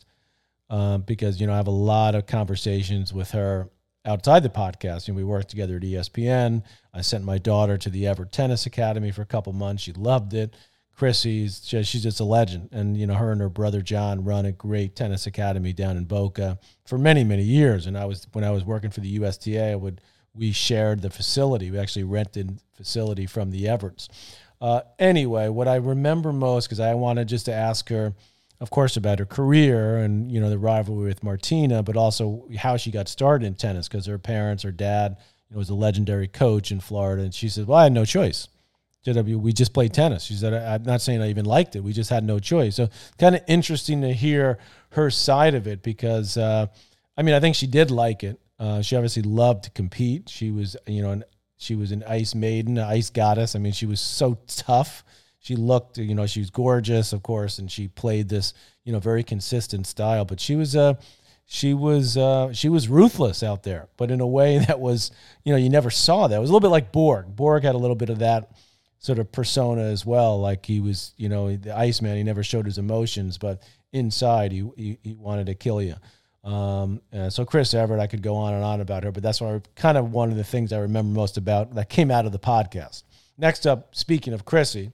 [0.69, 3.69] uh, because, you know, I have a lot of conversations with her
[4.05, 5.07] outside the podcast.
[5.07, 6.63] And we worked together at ESPN.
[6.93, 9.83] I sent my daughter to the Evert Tennis Academy for a couple months.
[9.83, 10.53] She loved it.
[10.95, 14.53] Chrissy's she's just a legend, and you know her and her brother John run a
[14.53, 17.85] great tennis academy down in Boca for many many years.
[17.85, 19.99] And I was when I was working for the USTA, I would
[20.33, 21.69] we shared the facility.
[21.69, 24.09] We actually rented facility from the Everts.
[24.61, 28.13] Uh, anyway, what I remember most because I wanted just to ask her
[28.59, 32.77] of course, about her career and you know the rivalry with Martina, but also how
[32.77, 35.17] she got started in tennis because her parents, her dad,
[35.49, 38.05] you know, was a legendary coach in Florida, and she said, "Well, I had no
[38.05, 38.47] choice.
[39.05, 41.83] JW, we just played tennis." She said, "I'm not saying I even liked it.
[41.83, 42.89] We just had no choice." So,
[43.19, 44.57] kind of interesting to hear
[44.91, 46.67] her side of it because, uh,
[47.17, 48.39] I mean, I think she did like it.
[48.57, 50.29] Uh, she obviously loved to compete.
[50.29, 51.23] She was, you know, an,
[51.57, 53.55] she was an ice maiden, an ice goddess.
[53.55, 55.03] I mean, she was so tough
[55.45, 58.97] she looked, you know, she was gorgeous, of course, and she played this, you know,
[58.97, 60.25] very consistent style.
[60.25, 60.95] But she was, uh,
[61.45, 65.11] she was, uh, she was ruthless out there, but in a way that was,
[65.43, 66.35] you know, you never saw that.
[66.35, 67.35] It was a little bit like Borg.
[67.35, 68.53] Borg had a little bit of that
[68.97, 70.41] sort of persona as well.
[70.41, 72.17] Like he was, you know, the Iceman.
[72.17, 73.61] He never showed his emotions, but
[73.93, 75.93] inside he he, he wanted to kill you.
[76.45, 79.55] Um, so Chris Evert, I could go on and on about her, but that's what
[79.55, 82.31] I, kind of one of the things I remember most about that came out of
[82.31, 83.03] the podcast.
[83.37, 84.91] Next up, speaking of Chrissy,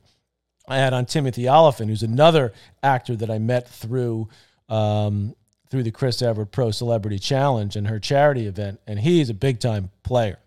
[0.68, 4.30] I had on Timothy Olyphant, who's another actor that I met through
[4.70, 5.36] um,
[5.70, 9.60] through the Chris Evert Pro Celebrity Challenge and her charity event, and he's a big
[9.60, 10.38] time player.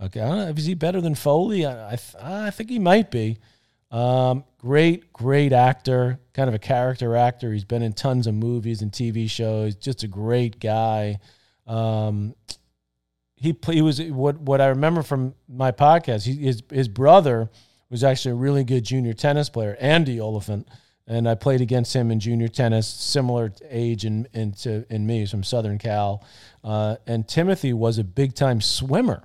[0.00, 1.66] Okay, I don't know, is he better than Foley?
[1.66, 3.38] I, I, I think he might be.
[3.90, 7.52] Um, great, great actor, kind of a character actor.
[7.52, 9.74] He's been in tons of movies and TV shows.
[9.74, 11.18] Just a great guy.
[11.66, 12.34] Um,
[13.36, 16.24] he he was what what I remember from my podcast.
[16.26, 17.50] He, his his brother
[17.90, 20.68] was actually a really good junior tennis player, Andy Olyphant,
[21.06, 25.20] And I played against him in junior tennis, similar age in, in, to, in me.
[25.20, 26.22] He's from Southern Cal.
[26.62, 29.24] Uh, and Timothy was a big time swimmer,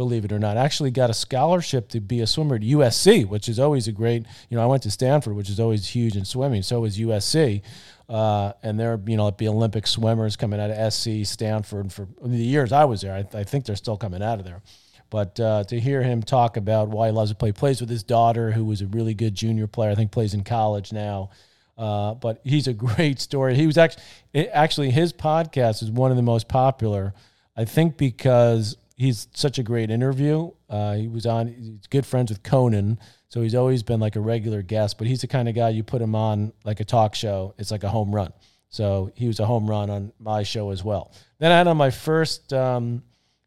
[0.00, 0.56] believe it or not.
[0.56, 4.24] Actually got a scholarship to be a swimmer at USC, which is always a great,
[4.48, 6.62] you know, I went to Stanford, which is always huge in swimming.
[6.62, 7.60] So is USC.
[8.08, 12.38] Uh, and they're, you know, the Olympic swimmers coming out of SC, Stanford for the
[12.38, 13.12] years I was there.
[13.12, 14.62] I, I think they're still coming out of there.
[15.10, 18.02] But uh, to hear him talk about why he loves to play, plays with his
[18.02, 19.90] daughter, who was a really good junior player.
[19.90, 21.28] I think plays in college now.
[21.76, 23.54] Uh, but he's a great story.
[23.54, 27.12] He was actually actually his podcast is one of the most popular.
[27.54, 30.50] I think because he's such a great interview.
[30.68, 31.48] Uh, he was on.
[31.48, 34.98] He's good friends with Conan, so he's always been like a regular guest.
[34.98, 37.70] But he's the kind of guy you put him on like a talk show, it's
[37.70, 38.32] like a home run.
[38.68, 41.12] So he was a home run on my show as well.
[41.38, 43.02] Then I had on my first um,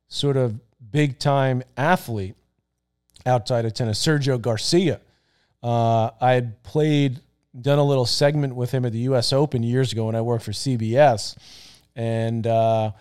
[0.07, 0.59] sort of
[0.91, 2.35] big time athlete
[3.25, 4.99] outside of tennis, Sergio Garcia.
[5.61, 7.21] Uh, I had played
[7.61, 9.31] done a little segment with him at the U.S.
[9.31, 11.37] Open years ago when I worked for CBS,
[11.95, 12.91] and uh,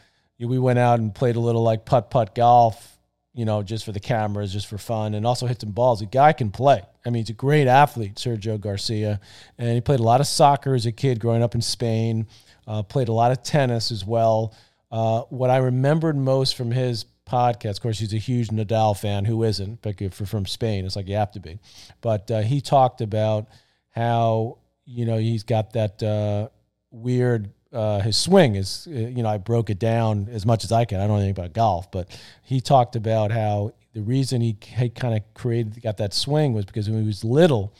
[0.46, 2.92] we went out and played a little like putt putt golf
[3.35, 6.00] you know, just for the cameras, just for fun, and also hit some balls.
[6.00, 6.83] The guy can play.
[7.05, 9.20] I mean, he's a great athlete, Sergio Garcia,
[9.59, 12.26] and he played a lot of soccer as a kid growing up in Spain.
[12.66, 14.55] Uh, played a lot of tennis as well.
[14.90, 19.24] Uh, what I remembered most from his podcast, of course, he's a huge Nadal fan.
[19.24, 19.81] Who isn't?
[19.81, 21.59] But if you're from Spain, it's like you have to be.
[22.02, 23.48] But uh, he talked about
[23.90, 26.48] how you know he's got that uh,
[26.90, 30.72] weird uh, his swing is, uh, you know, I broke it down as much as
[30.72, 30.98] I can.
[30.98, 32.08] I don't know anything about golf, but
[32.42, 36.88] he talked about how the reason he, kind of created, got that swing was because
[36.88, 37.74] when he was little,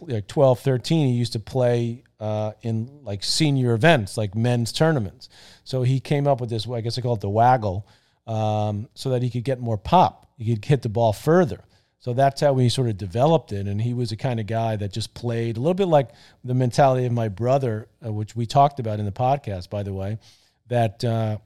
[0.00, 5.28] like 12, 13, he used to play uh, in like senior events, like men's tournaments.
[5.64, 7.86] So he came up with this, I guess I call it the waggle,
[8.26, 10.28] um, so that he could get more pop.
[10.38, 11.60] He could hit the ball further.
[12.02, 13.68] So that's how we sort of developed it.
[13.68, 16.08] And he was the kind of guy that just played a little bit like
[16.42, 19.92] the mentality of my brother, uh, which we talked about in the podcast, by the
[19.92, 20.18] way,
[20.66, 21.38] that uh,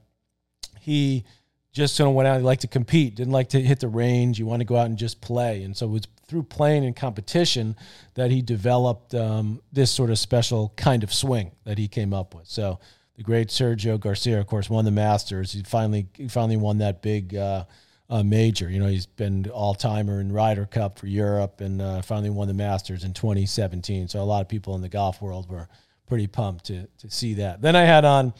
[0.81, 1.25] he
[1.73, 2.37] just sort of went out.
[2.37, 4.39] He liked to compete, didn't like to hit the range.
[4.39, 5.61] You want to go out and just play.
[5.61, 7.75] And so it was through playing and competition
[8.15, 12.33] that he developed um, this sort of special kind of swing that he came up
[12.33, 12.47] with.
[12.47, 12.79] So
[13.15, 15.51] the great Sergio Garcia, of course, won the Masters.
[15.51, 17.35] He finally he finally won that big.
[17.35, 17.65] Uh,
[18.09, 18.69] uh, major.
[18.69, 22.47] You know, he's been all timer in Ryder Cup for Europe and uh, finally won
[22.47, 24.07] the Masters in 2017.
[24.07, 25.67] So a lot of people in the golf world were
[26.07, 27.61] pretty pumped to to see that.
[27.61, 28.33] Then I had on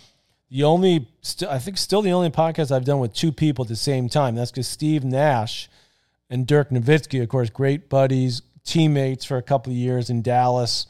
[0.49, 3.69] the only, st- I think, still the only podcast I've done with two people at
[3.69, 4.35] the same time.
[4.35, 5.69] That's because Steve Nash
[6.29, 10.87] and Dirk Nowitzki, of course, great buddies, teammates for a couple of years in Dallas.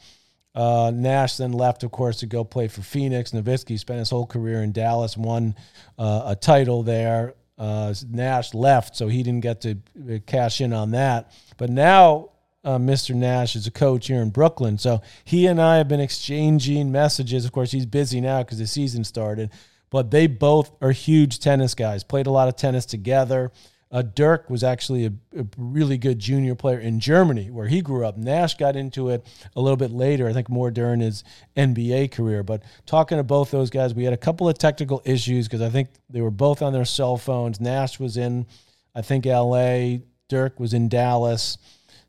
[0.54, 3.32] Uh, Nash then left, of course, to go play for Phoenix.
[3.32, 5.54] Nowitzki spent his whole career in Dallas, won
[5.98, 7.34] uh, a title there.
[7.58, 11.32] Uh, Nash left, so he didn't get to uh, cash in on that.
[11.56, 12.30] But now
[12.64, 13.14] uh, Mr.
[13.14, 14.78] Nash is a coach here in Brooklyn.
[14.78, 17.44] So he and I have been exchanging messages.
[17.44, 19.50] Of course, he's busy now because the season started,
[19.90, 23.52] but they both are huge tennis guys, played a lot of tennis together.
[23.90, 28.04] Uh, Dirk was actually a, a, really good junior player in Germany, where he grew
[28.04, 28.18] up.
[28.18, 31.24] Nash got into it a little bit later, I think more during his
[31.56, 32.42] NBA career.
[32.42, 35.70] But talking to both those guys, we had a couple of technical issues because I
[35.70, 37.60] think they were both on their cell phones.
[37.60, 38.46] Nash was in,
[38.94, 39.98] I think, LA.
[40.28, 41.56] Dirk was in Dallas.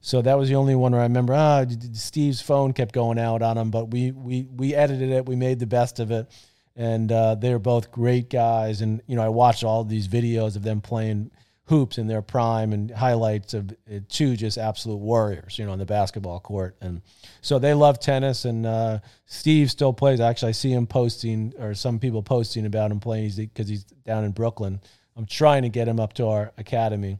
[0.01, 1.33] So that was the only one where I remember.
[1.33, 5.25] Ah, Steve's phone kept going out on him, but we we we edited it.
[5.25, 6.29] We made the best of it,
[6.75, 8.81] and uh, they're both great guys.
[8.81, 11.31] And you know, I watched all these videos of them playing
[11.69, 15.77] hoops in their prime and highlights of uh, two just absolute warriors, you know, on
[15.77, 16.75] the basketball court.
[16.81, 17.03] And
[17.41, 18.45] so they love tennis.
[18.45, 20.19] And uh, Steve still plays.
[20.19, 24.23] Actually, I see him posting, or some people posting about him playing because he's down
[24.23, 24.81] in Brooklyn.
[25.15, 27.19] I'm trying to get him up to our academy.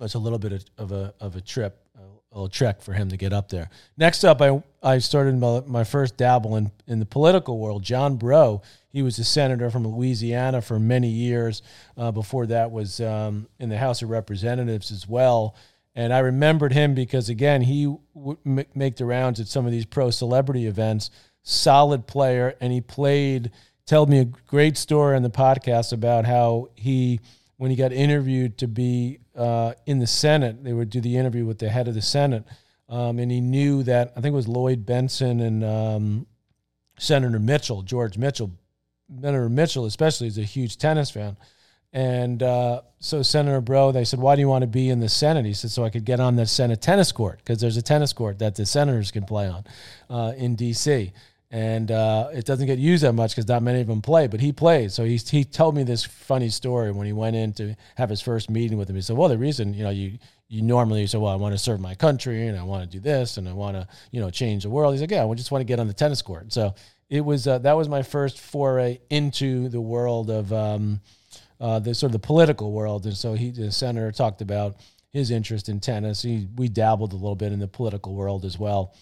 [0.00, 1.85] It's a little bit of, of a of a trip,
[2.36, 3.70] little trek for him to get up there.
[3.96, 7.82] Next up, I I started my, my first dabble in in the political world.
[7.82, 8.62] John Breaux
[8.96, 11.60] he was a senator from Louisiana for many years.
[11.98, 15.54] Uh, before that, was um, in the House of Representatives as well.
[15.94, 18.38] And I remembered him because again, he would
[18.74, 21.10] make the rounds at some of these pro celebrity events.
[21.42, 23.50] Solid player, and he played.
[23.84, 27.20] Told me a great story on the podcast about how he,
[27.58, 31.44] when he got interviewed to be uh, in the Senate, they would do the interview
[31.44, 32.44] with the head of the Senate,
[32.88, 36.26] um, and he knew that I think it was Lloyd Bentsen and um,
[36.98, 38.50] Senator Mitchell, George Mitchell,
[39.20, 41.36] Senator Mitchell, especially, is a huge tennis fan.
[41.92, 45.08] And uh, so Senator Breaux, they said, "Why do you want to be in the
[45.08, 47.82] Senate?" He said, "So I could get on the Senate tennis court because there's a
[47.82, 49.64] tennis court that the senators can play on
[50.10, 51.12] uh, in D.C.
[51.50, 54.40] And uh, it doesn't get used that much because not many of them play, but
[54.40, 54.94] he plays.
[54.94, 58.20] So he he told me this funny story when he went in to have his
[58.20, 58.96] first meeting with him.
[58.96, 61.58] He said, "Well, the reason you know you you normally say, well, I want to
[61.58, 64.28] serve my country and I want to do this and I want to you know
[64.28, 66.52] change the world." He's like, "Yeah, I just want to get on the tennis court."
[66.52, 66.74] So
[67.08, 71.00] it was uh, that was my first foray into the world of um,
[71.60, 73.06] uh, the sort of the political world.
[73.06, 74.76] And so he, the senator, talked about
[75.12, 76.22] his interest in tennis.
[76.22, 78.94] He, we dabbled a little bit in the political world as well,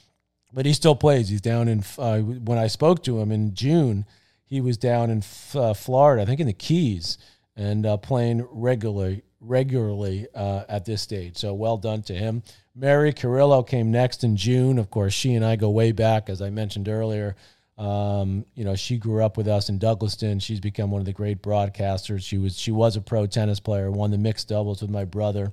[0.54, 1.28] but he still plays.
[1.28, 4.06] He's down in uh, when I spoke to him in June,
[4.44, 5.22] he was down in
[5.54, 7.18] uh, Florida, I think in the Keys,
[7.56, 11.36] and uh, playing regularly regularly uh, at this stage.
[11.36, 12.42] So well done to him.
[12.74, 14.78] Mary Carrillo came next in June.
[14.78, 17.36] Of course, she and I go way back, as I mentioned earlier.
[17.76, 20.40] Um, you know, she grew up with us in Douglaston.
[20.40, 22.22] She's become one of the great broadcasters.
[22.22, 23.90] She was she was a pro tennis player.
[23.90, 25.52] Won the mixed doubles with my brother.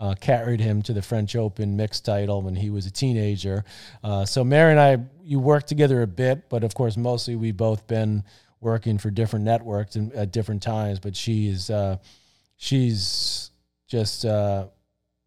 [0.00, 3.64] Uh, carried him to the French Open mixed title when he was a teenager.
[4.04, 7.56] Uh, so Mary and I, you worked together a bit, but of course, mostly we've
[7.56, 8.22] both been
[8.60, 11.00] working for different networks and, at different times.
[11.00, 11.96] But she is uh,
[12.56, 13.50] she's
[13.88, 14.66] just uh,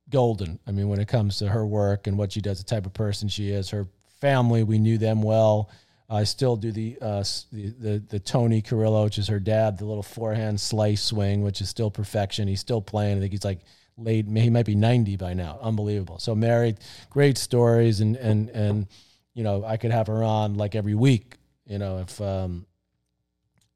[0.09, 0.59] golden.
[0.65, 2.93] I mean, when it comes to her work and what she does, the type of
[2.93, 3.87] person she is, her
[4.21, 4.63] family.
[4.63, 5.69] We knew them well.
[6.09, 9.85] I still do the, uh, the, the the Tony Carrillo, which is her dad, the
[9.85, 12.47] little forehand slice swing, which is still perfection.
[12.47, 13.17] He's still playing.
[13.17, 13.59] I think he's like
[14.03, 14.25] late.
[14.25, 15.59] He might be ninety by now.
[15.61, 16.19] Unbelievable.
[16.19, 16.77] So married,
[17.09, 18.87] great stories, and and and
[19.33, 21.37] you know I could have her on like every week.
[21.65, 22.65] You know if um,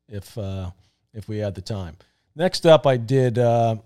[0.08, 0.72] if uh,
[1.14, 1.98] if we had the time.
[2.36, 3.78] Next up, I did uh,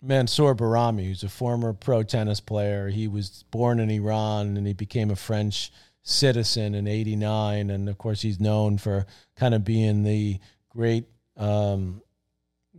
[0.00, 2.88] Mansour Bahrami, who's a former pro tennis player.
[2.88, 7.96] He was born in Iran and he became a French citizen in 89 and of
[7.96, 9.06] course he's known for
[9.36, 10.38] kind of being the
[10.68, 11.06] great
[11.38, 12.02] um,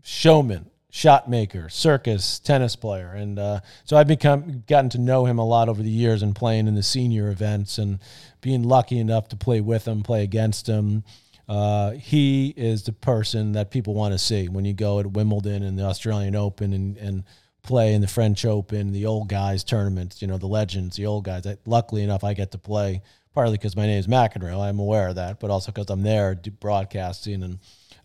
[0.03, 5.37] showman shot maker circus tennis player and uh, so i've become gotten to know him
[5.37, 7.99] a lot over the years and playing in the senior events and
[8.39, 11.03] being lucky enough to play with him play against him
[11.49, 15.63] uh, he is the person that people want to see when you go at wimbledon
[15.63, 17.25] and the australian open and, and
[17.61, 21.23] play in the French Open, the old guys tournaments, you know, the legends, the old
[21.23, 21.47] guys.
[21.47, 23.01] I, luckily enough, I get to play
[23.33, 24.63] partly because my name is McEnroe.
[24.63, 27.57] I'm aware of that, but also because I'm there broadcasting and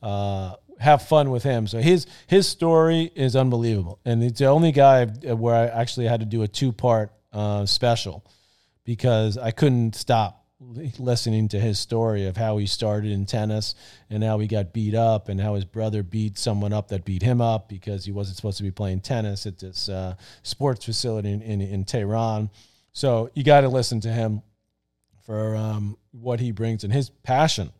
[0.03, 1.66] uh, have fun with him.
[1.66, 6.20] So his his story is unbelievable, and it's the only guy where I actually had
[6.20, 8.24] to do a two part uh, special
[8.85, 10.41] because I couldn't stop
[10.99, 13.74] listening to his story of how he started in tennis
[14.11, 17.22] and how he got beat up and how his brother beat someone up that beat
[17.22, 21.33] him up because he wasn't supposed to be playing tennis at this uh, sports facility
[21.33, 22.51] in, in, in Tehran.
[22.93, 24.43] So you got to listen to him
[25.24, 27.72] for um, what he brings and his passion,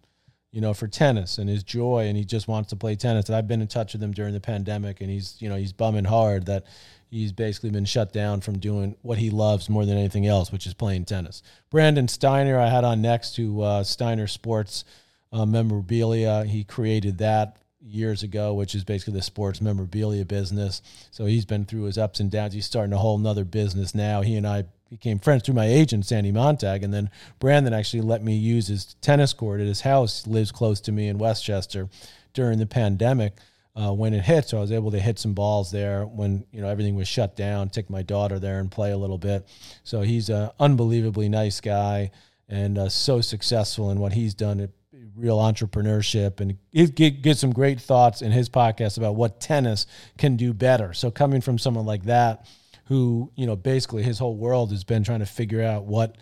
[0.53, 3.29] you know, for tennis and his joy, and he just wants to play tennis.
[3.29, 5.73] And I've been in touch with him during the pandemic, and he's, you know, he's
[5.73, 6.65] bumming hard that
[7.09, 10.67] he's basically been shut down from doing what he loves more than anything else, which
[10.67, 11.43] is playing tennis.
[11.71, 14.85] Brandon Steiner, I had on next to uh, Steiner Sports
[15.33, 16.45] uh, Memorabilia.
[16.45, 20.83] He created that years ago, which is basically the sports memorabilia business.
[21.11, 22.53] So he's been through his ups and downs.
[22.53, 24.21] He's starting a whole nother business now.
[24.23, 26.83] He and I became friends through my agent, Sandy Montag.
[26.83, 30.51] And then Brandon actually let me use his tennis court at his house, he lives
[30.51, 31.89] close to me in Westchester
[32.35, 33.35] during the pandemic
[33.77, 34.49] uh, when it hit.
[34.49, 37.37] So I was able to hit some balls there when you know everything was shut
[37.37, 37.71] down.
[37.71, 39.47] Take my daughter there and play a little bit.
[39.85, 42.11] So he's an unbelievably nice guy
[42.49, 44.61] and uh, so successful in what he's done.
[44.61, 44.71] At
[45.17, 49.87] real entrepreneurship and he get some great thoughts in his podcast about what tennis
[50.17, 50.95] can do better.
[50.95, 52.47] So coming from someone like that,
[52.91, 56.17] who you know basically his whole world has been trying to figure out what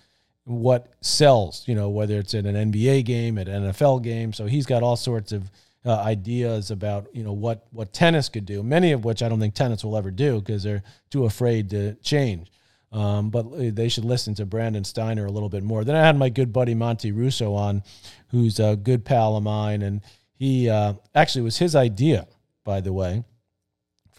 [0.45, 1.67] what sells.
[1.67, 4.33] You know whether it's at an NBA game, at an NFL game.
[4.33, 5.51] So he's got all sorts of
[5.87, 8.63] uh, ideas about you know what what tennis could do.
[8.63, 11.95] Many of which I don't think tennis will ever do because they're too afraid to
[11.95, 12.53] change.
[12.93, 15.85] Um, but they should listen to Brandon Steiner a little bit more.
[15.85, 17.83] Then I had my good buddy Monty Russo on,
[18.29, 20.01] who's a good pal of mine, and
[20.39, 22.27] he uh, actually was his idea,
[22.65, 23.25] by the way,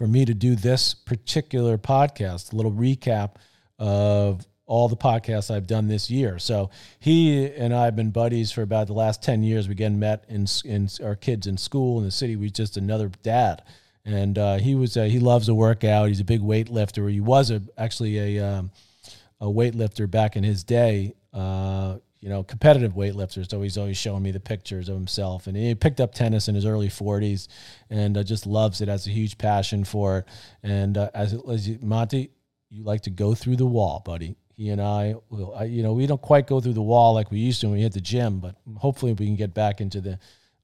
[0.00, 3.32] for me to do this particular podcast, a little recap
[3.78, 6.38] of all the podcasts I've done this year.
[6.38, 6.70] So
[7.00, 9.68] he and I have been buddies for about the last 10 years.
[9.68, 12.36] We again met in, in our kids in school in the city.
[12.36, 13.62] We just another dad.
[14.06, 16.08] And uh, he was he loves to work out.
[16.08, 17.12] He's a big weightlifter.
[17.12, 18.70] He was a, actually a um,
[19.38, 21.12] a weightlifter back in his day.
[21.34, 23.48] Uh, you know, competitive weightlifter.
[23.48, 25.46] So he's always showing me the pictures of himself.
[25.46, 27.48] And he picked up tennis in his early 40s
[27.88, 30.24] and uh, just loves it, has a huge passion for it.
[30.62, 32.30] And uh, as, as you, Monty,
[32.68, 35.94] you like to go through the wall, buddy he and I will, I, you know,
[35.94, 38.00] we don't quite go through the wall like we used to when we hit the
[38.02, 40.18] gym, but hopefully we can get back into the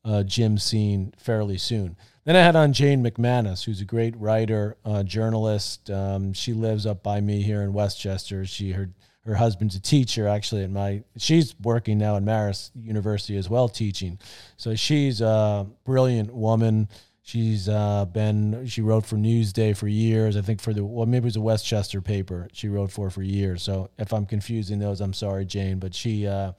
[0.05, 1.97] uh, gym scene fairly soon.
[2.27, 5.89] Then I had on Jane McManus, who's a great writer, uh, journalist.
[5.89, 8.45] Um, she lives up by me here in Westchester.
[8.45, 8.91] She her
[9.27, 11.03] her husband's a teacher actually at my.
[11.17, 14.19] She's working now at Marist University as well, teaching.
[14.57, 16.89] So she's a brilliant woman.
[17.23, 20.37] She's uh, been she wrote for Newsday for years.
[20.37, 23.23] I think for the well maybe it was a Westchester paper she wrote for for
[23.23, 23.65] years.
[23.65, 25.81] So if I'm confusing those, I'm sorry, Jane.
[25.81, 26.53] But she uh,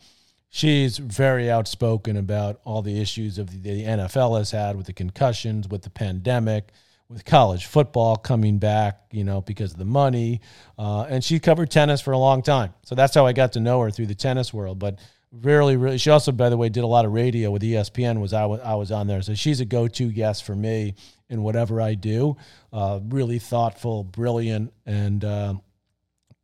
[0.49, 4.93] she's very outspoken about all the issues of the, the, NFL has had with the
[4.93, 6.73] concussions, with the pandemic,
[7.09, 10.41] with college football coming back, you know, because of the money.
[10.77, 13.59] Uh, and she covered tennis for a long time, so that's how I got to
[13.59, 14.79] know her through the tennis world.
[14.79, 14.99] But
[15.31, 15.97] really, really.
[15.97, 18.19] She also, by the way, did a lot of radio with ESPN.
[18.19, 20.95] Was I, w- I was on there, so she's a go-to guest for me
[21.29, 22.37] in whatever I do.
[22.71, 25.53] Uh, really thoughtful, brilliant, and uh,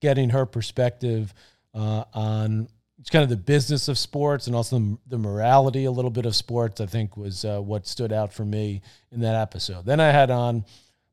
[0.01, 1.33] getting her perspective
[1.73, 2.67] uh, on
[3.03, 6.33] it's kind of the business of sports and also the morality a little bit of
[6.33, 6.79] sports.
[6.79, 8.81] I think was uh, what stood out for me
[9.11, 9.83] in that episode.
[9.83, 10.63] Then I had on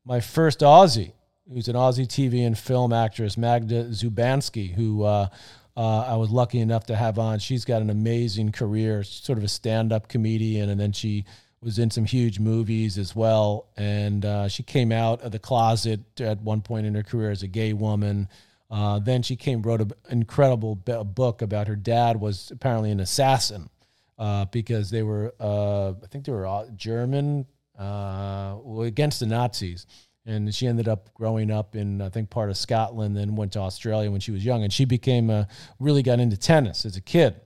[0.05, 1.11] my first Aussie,
[1.51, 5.27] who's an Aussie TV and film actress, Magda Szubanski, who uh,
[5.75, 7.39] uh, I was lucky enough to have on.
[7.39, 11.25] She's got an amazing career, sort of a stand up comedian, and then she
[11.61, 13.67] was in some huge movies as well.
[13.75, 17.43] And uh, she came out of the closet at one point in her career as
[17.43, 18.29] a gay woman.
[18.71, 23.69] Uh, then she came wrote an incredible book about her dad was apparently an assassin
[24.17, 27.45] uh, because they were uh, I think they were German
[27.77, 29.85] uh, against the Nazis.
[30.23, 33.59] And she ended up growing up in I think part of Scotland, then went to
[33.59, 35.47] Australia when she was young, and she became a,
[35.79, 37.41] really got into tennis as a kid.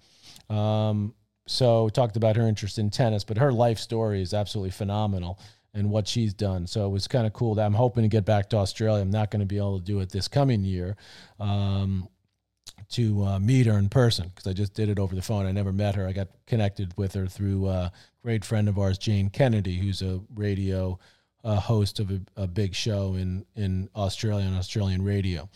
[0.49, 1.15] Um,
[1.47, 5.39] so talked about her interest in tennis, but her life story is absolutely phenomenal
[5.75, 6.65] and what she's done.
[6.65, 9.01] So it was kind of cool that I'm hoping to get back to Australia.
[9.01, 10.95] I'm not going to be able to do it this coming year
[11.39, 12.07] um,
[12.91, 15.45] to uh, meet her in person because I just did it over the phone.
[15.45, 16.07] I never met her.
[16.07, 17.91] I got connected with her through a
[18.23, 20.97] great friend of ours, Jane Kennedy, who's a radio
[21.43, 25.47] uh, host of a, a, big show in in Australia on Australian radio.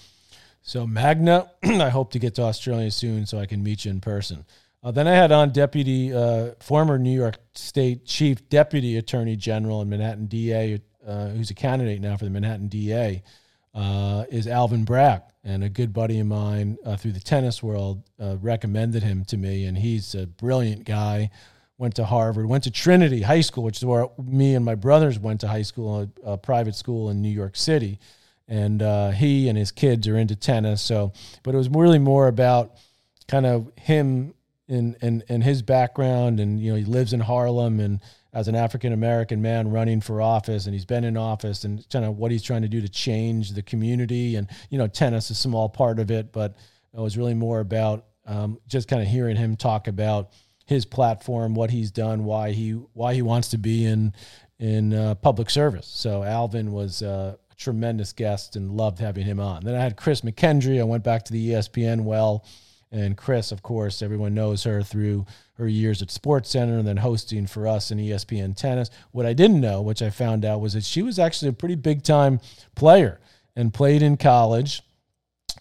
[0.62, 4.00] So Magda, I hope to get to Australia soon so I can meet you in
[4.00, 4.46] person.
[4.82, 9.82] Uh, then I had on deputy, uh, former New York State Chief Deputy Attorney General
[9.82, 13.22] and Manhattan DA, uh, who's a candidate now for the Manhattan DA,
[13.76, 15.22] uh, is Alvin Bragg.
[15.44, 19.38] And a good buddy of mine uh, through the tennis world uh, recommended him to
[19.38, 19.66] me.
[19.66, 21.30] And he's a brilliant guy.
[21.78, 25.18] Went to Harvard, went to Trinity High School, which is where me and my brothers
[25.18, 28.00] went to high school, a, a private school in New York City.
[28.50, 28.82] And
[29.16, 30.82] he and his kids are into tennis.
[30.82, 31.14] So,
[31.44, 32.76] but it was really more about
[33.30, 34.34] kind of him
[34.70, 38.00] in, in, in his background and you know he lives in Harlem and
[38.32, 42.06] as an African American man running for office and he's been in office and kind
[42.06, 45.32] of what he's trying to do to change the community and you know tennis is
[45.32, 46.56] a small part of it but
[46.94, 50.30] it was really more about um, just kind of hearing him talk about
[50.66, 54.14] his platform what he's done why he why he wants to be in
[54.60, 55.88] in uh, public service.
[55.88, 59.64] So Alvin was uh, a tremendous guest and loved having him on.
[59.64, 60.80] Then I had Chris McKendry.
[60.80, 62.46] I went back to the ESPN well
[62.92, 67.46] and Chris, of course, everyone knows her through her years at SportsCenter and then hosting
[67.46, 68.90] for us in ESPN Tennis.
[69.12, 71.76] What I didn't know, which I found out, was that she was actually a pretty
[71.76, 72.40] big time
[72.76, 73.20] player
[73.56, 74.82] and played in college.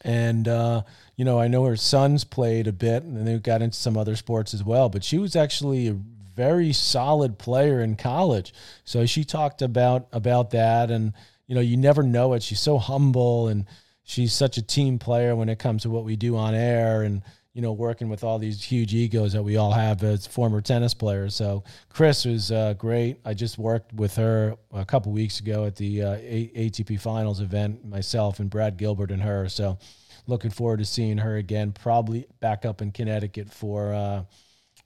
[0.02, 0.82] And, uh,
[1.16, 4.16] you know, I know her sons played a bit and they got into some other
[4.16, 5.98] sports as well, but she was actually a
[6.38, 8.54] very solid player in college.
[8.84, 11.12] So she talked about about that and
[11.48, 12.42] you know, you never know it.
[12.42, 13.66] She's so humble and
[14.08, 17.22] she's such a team player when it comes to what we do on air and
[17.52, 20.94] you know working with all these huge egos that we all have as former tennis
[20.94, 21.34] players.
[21.34, 23.20] So chris was uh, great.
[23.24, 27.84] I just worked with her a couple weeks ago at the uh, atp finals event
[27.84, 29.48] myself and brad gilbert and her.
[29.48, 29.78] So
[30.26, 34.24] looking forward to seeing her again probably back up in connecticut for uh,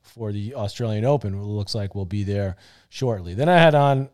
[0.03, 1.33] for the australian open.
[1.35, 2.57] It looks like we'll be there
[2.89, 3.35] shortly.
[3.35, 4.09] Then i had on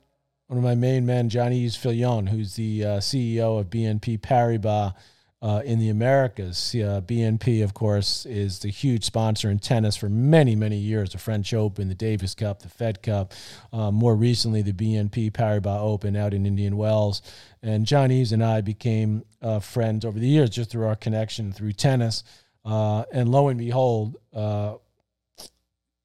[0.48, 4.94] one of my main men, Johnny Fillion, who's the uh, CEO of BNP Paribas
[5.42, 6.74] uh, in the Americas.
[6.74, 11.18] Uh, BNP, of course, is the huge sponsor in tennis for many, many years the
[11.18, 13.34] French Open, the Davis Cup, the Fed Cup,
[13.74, 17.20] uh, more recently, the BNP Paribas Open out in Indian Wells.
[17.62, 21.72] And Johnny and I became uh, friends over the years just through our connection through
[21.74, 22.24] tennis.
[22.64, 24.16] Uh, and lo and behold,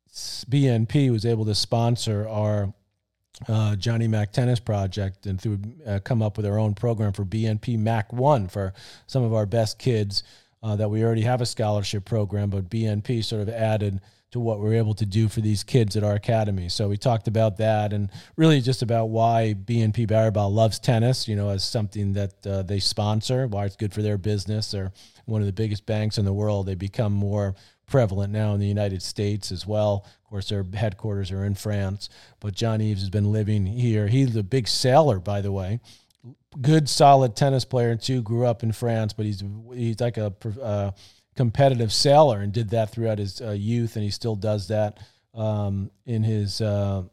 [0.09, 2.73] BNP was able to sponsor our
[3.47, 7.25] uh, Johnny Mac Tennis Project and through uh, come up with our own program for
[7.25, 8.73] BNP Mac One for
[9.07, 10.23] some of our best kids
[10.61, 13.99] uh, that we already have a scholarship program, but BNP sort of added
[14.31, 16.67] to what we're able to do for these kids at our academy.
[16.67, 21.35] So we talked about that and really just about why BNP Paribas loves tennis, you
[21.35, 24.71] know, as something that uh, they sponsor, why it's good for their business.
[24.71, 24.91] They're
[25.25, 26.65] one of the biggest banks in the world.
[26.65, 27.53] They become more
[27.85, 30.07] prevalent now in the United States as well.
[30.33, 32.09] Course, their headquarters are in France,
[32.39, 34.07] but Jean-Yves has been living here.
[34.07, 35.79] He's a big sailor, by the way.
[36.59, 38.23] Good, solid tennis player too.
[38.23, 39.43] Grew up in France, but he's
[39.75, 40.89] he's like a uh,
[41.35, 44.97] competitive sailor and did that throughout his uh, youth, and he still does that
[45.35, 46.61] um, in his.
[46.61, 47.03] Uh,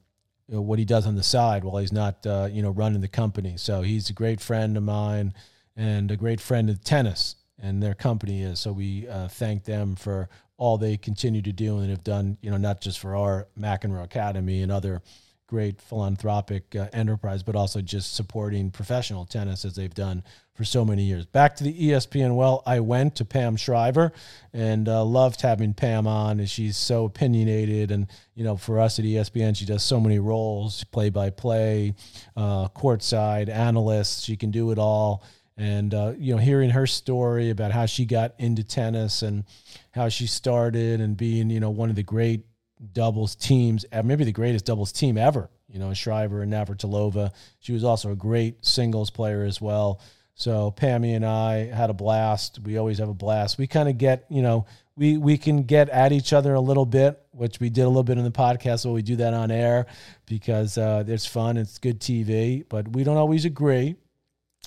[0.49, 3.57] what he does on the side while he's not, uh, you know, running the company.
[3.57, 5.35] So he's a great friend of mine
[5.77, 8.61] and a great friend of tennis and their company is.
[8.61, 12.51] So we uh, thank them for all they continue to do and have done, you
[12.51, 15.03] know, not just for our McEnroe Academy and other
[15.51, 20.23] great philanthropic uh, enterprise, but also just supporting professional tennis as they've done
[20.55, 21.27] for so many years.
[21.27, 22.37] Back to the ESPN.
[22.37, 24.13] Well, I went to Pam Shriver
[24.53, 27.91] and uh, loved having Pam on, and she's so opinionated.
[27.91, 28.07] And
[28.37, 31.95] you know, for us at ESPN, she does so many roles: play-by-play,
[32.37, 34.23] uh, courtside, analyst.
[34.23, 35.25] She can do it all
[35.61, 39.45] and uh, you know hearing her story about how she got into tennis and
[39.93, 42.47] how she started and being you know one of the great
[42.93, 47.33] doubles teams uh, maybe the greatest doubles team ever you know Shriver and Navratilova.
[47.61, 50.01] She was also a great singles player as well.
[50.35, 52.61] So Pammy and I had a blast.
[52.65, 53.59] We always have a blast.
[53.59, 56.87] We kind of get you know we we can get at each other a little
[56.87, 59.51] bit which we did a little bit in the podcast so we do that on
[59.51, 59.87] air
[60.27, 61.57] because uh, it's fun.
[61.57, 63.97] It's good TV but we don't always agree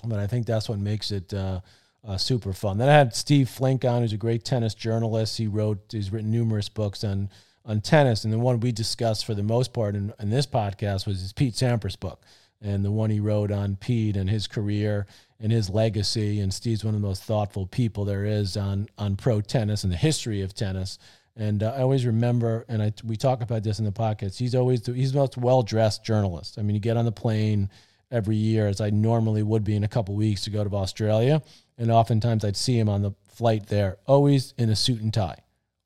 [0.06, 1.62] but I think that's what makes it uh,
[2.06, 2.78] uh, super fun.
[2.78, 5.38] Then I had Steve Flink on, who's a great tennis journalist.
[5.38, 7.30] He wrote, he's written numerous books on
[7.66, 11.08] on tennis, and the one we discussed for the most part in, in this podcast
[11.08, 12.22] was his Pete Sampras book,
[12.62, 15.08] and the one he wrote on Pete and his career
[15.40, 16.42] and his legacy.
[16.42, 19.94] And Steve's one of the most thoughtful people there is on on pro tennis and
[19.94, 21.00] the history of tennis.
[21.36, 24.38] And uh, I always remember, and I, we talk about this in the podcast.
[24.38, 26.60] He's always he's the most well dressed journalist.
[26.60, 27.70] I mean, you get on the plane
[28.14, 31.42] every year, as I normally would be in a couple weeks to go to Australia,
[31.78, 35.40] and oftentimes I'd see him on the flight there, always in a suit and tie,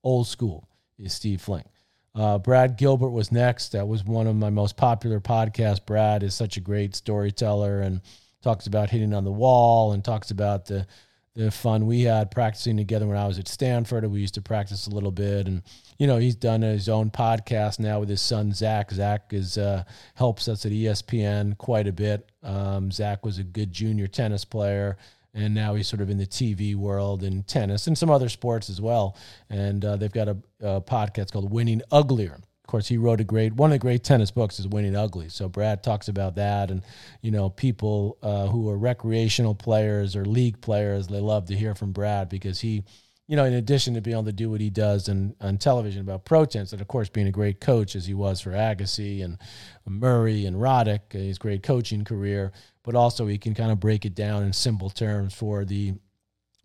[0.03, 0.67] old school.
[0.99, 1.67] Is Steve Flink.
[2.15, 3.73] Uh, Brad Gilbert was next.
[3.73, 5.85] That was one of my most popular podcasts.
[5.85, 8.01] Brad is such a great storyteller and
[8.41, 10.87] talks about hitting on the wall and talks about the
[11.35, 14.03] the fun we had practicing together when I was at Stanford.
[14.09, 15.61] We used to practice a little bit, and
[15.97, 18.91] you know he's done his own podcast now with his son Zach.
[18.91, 19.83] Zach is uh,
[20.15, 22.29] helps us at ESPN quite a bit.
[22.43, 24.97] Um, Zach was a good junior tennis player,
[25.33, 28.69] and now he's sort of in the TV world and tennis and some other sports
[28.69, 29.17] as well.
[29.49, 33.23] And uh, they've got a, a podcast called Winning Uglier of course, he wrote a
[33.23, 35.29] great one of the great tennis books is Winning Ugly.
[35.29, 36.81] So Brad talks about that, and
[37.21, 41.75] you know, people uh, who are recreational players or league players, they love to hear
[41.75, 42.83] from Brad because he,
[43.27, 46.01] you know, in addition to being able to do what he does in, on television
[46.01, 49.23] about pro tennis, and of course being a great coach as he was for Agassi
[49.23, 49.37] and
[49.85, 52.53] Murray and Roddick, uh, his great coaching career,
[52.83, 55.93] but also he can kind of break it down in simple terms for the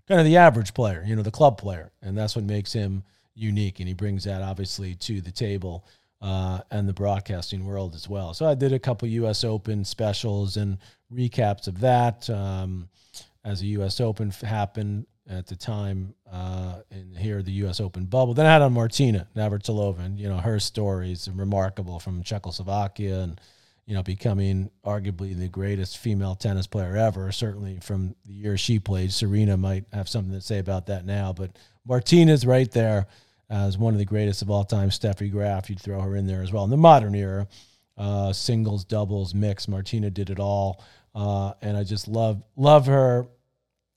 [0.07, 3.03] kind of the average player, you know, the club player, and that's what makes him
[3.35, 5.85] unique, and he brings that obviously to the table
[6.21, 8.35] uh, and the broadcasting world as well.
[8.35, 9.43] So I did a couple U.S.
[9.43, 10.79] Open specials and
[11.13, 12.89] recaps of that um,
[13.45, 14.01] as the U.S.
[14.01, 17.81] Open happened at the time uh, in here the U.S.
[17.81, 18.35] Open bubble.
[18.35, 23.21] Then I had on Martina Navratilova, and you know her stories are remarkable from Czechoslovakia
[23.21, 23.41] and
[23.87, 27.31] you know becoming arguably the greatest female tennis player ever.
[27.33, 31.33] Certainly from the year she played, Serena might have something to say about that now,
[31.33, 31.57] but
[31.87, 33.07] Martina's right there
[33.51, 34.89] as one of the greatest of all time.
[34.89, 36.65] Steffi Graf, you'd throw her in there as well.
[36.65, 37.47] In the modern era,
[37.99, 40.83] uh, singles, doubles, mix, Martina did it all,
[41.15, 43.27] uh, and I just love love her.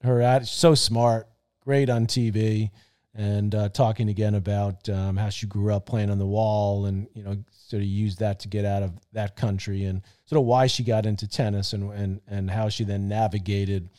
[0.06, 1.28] Her at so smart,
[1.62, 2.72] great on TV,
[3.14, 7.08] and uh, talking again about um, how she grew up playing on the wall, and
[7.14, 10.46] you know, sort of used that to get out of that country, and sort of
[10.46, 13.90] why she got into tennis, and and and how she then navigated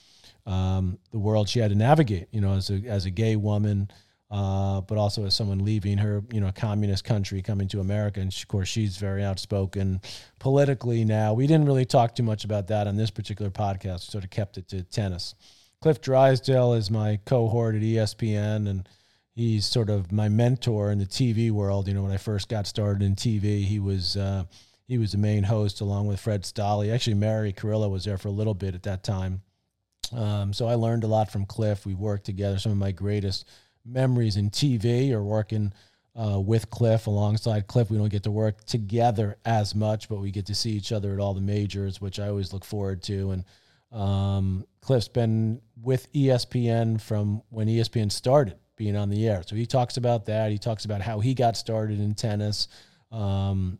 [0.46, 2.28] um, the world she had to navigate.
[2.30, 3.90] You know, as a as a gay woman
[4.30, 8.20] uh, but also as someone leaving her, you know, communist country coming to America.
[8.20, 10.00] And of course, she's very outspoken
[10.40, 11.32] politically now.
[11.32, 14.09] We didn't really talk too much about that on this particular podcast.
[14.09, 15.34] We sort of kept it to tennis.
[15.81, 18.89] Cliff Drysdale is my cohort at ESPN, and
[19.35, 21.87] he's sort of my mentor in the TV world.
[21.87, 24.45] You know, when I first got started in TV, he was uh,
[24.89, 26.93] he was the main host along with Fred Stolle.
[26.93, 29.43] Actually, Mary Carrillo was there for a little bit at that time.
[30.12, 31.85] Um, so I learned a lot from Cliff.
[31.85, 32.59] We worked together.
[32.59, 33.47] Some of my greatest
[33.85, 35.72] memories in TV are working
[36.14, 37.91] uh, with Cliff alongside Cliff.
[37.91, 41.12] We don't get to work together as much, but we get to see each other
[41.12, 43.33] at all the majors, which I always look forward to.
[43.33, 43.45] And
[43.93, 49.43] um, Cliff's been with ESPN from when ESPN started being on the air.
[49.47, 50.51] So he talks about that.
[50.51, 52.68] He talks about how he got started in tennis.
[53.11, 53.78] Um,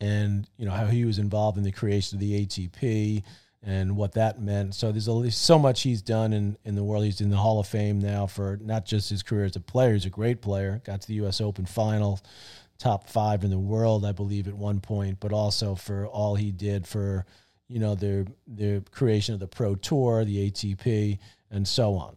[0.00, 3.22] and you know how he was involved in the creation of the ATP,
[3.62, 4.74] and what that meant.
[4.74, 7.04] So there's a, so much he's done in, in the world.
[7.04, 9.92] He's in the Hall of Fame now for not just his career as a player.
[9.92, 10.80] He's a great player.
[10.84, 11.40] Got to the U.S.
[11.40, 12.20] Open final,
[12.78, 15.20] top five in the world, I believe, at one point.
[15.20, 17.26] But also for all he did for
[17.70, 21.18] you know the the creation of the Pro Tour, the ATP,
[21.50, 22.16] and so on.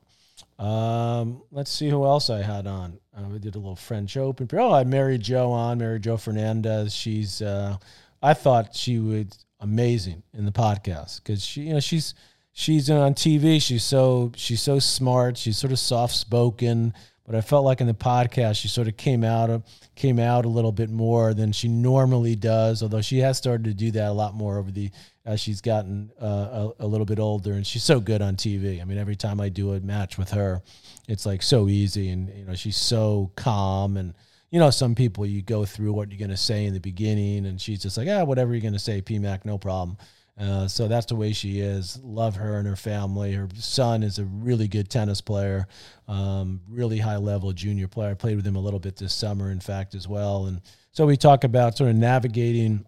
[0.59, 2.99] Um, let's see who else I had on.
[3.15, 4.47] Uh, we did a little French Open.
[4.53, 5.77] Oh, I had Mary Jo on.
[5.77, 6.93] Mary Jo Fernandez.
[6.93, 7.41] She's.
[7.41, 7.77] Uh,
[8.21, 12.13] I thought she was amazing in the podcast because she, you know, she's
[12.53, 13.61] she's on TV.
[13.61, 15.37] She's so she's so smart.
[15.37, 16.93] She's sort of soft spoken,
[17.25, 19.63] but I felt like in the podcast she sort of came out of
[19.95, 22.81] came out a little bit more than she normally does.
[22.81, 24.89] Although she has started to do that a lot more over the
[25.25, 28.81] as she's gotten uh, a, a, little bit older, and she's so good on TV.
[28.81, 30.61] I mean, every time I do a match with her,
[31.07, 34.13] it's like so easy, and you know, she's so calm and
[34.53, 37.47] you know, some people you go through what you're going to say in the beginning,
[37.47, 39.97] and she's just like, ah, whatever you're going to say, PMAC, no problem.
[40.39, 41.99] Uh, so that's the way she is.
[42.03, 43.33] Love her and her family.
[43.33, 45.65] Her son is a really good tennis player,
[46.07, 48.11] um, really high level junior player.
[48.11, 50.45] I played with him a little bit this summer, in fact, as well.
[50.45, 50.61] And
[50.91, 52.85] so we talk about sort of navigating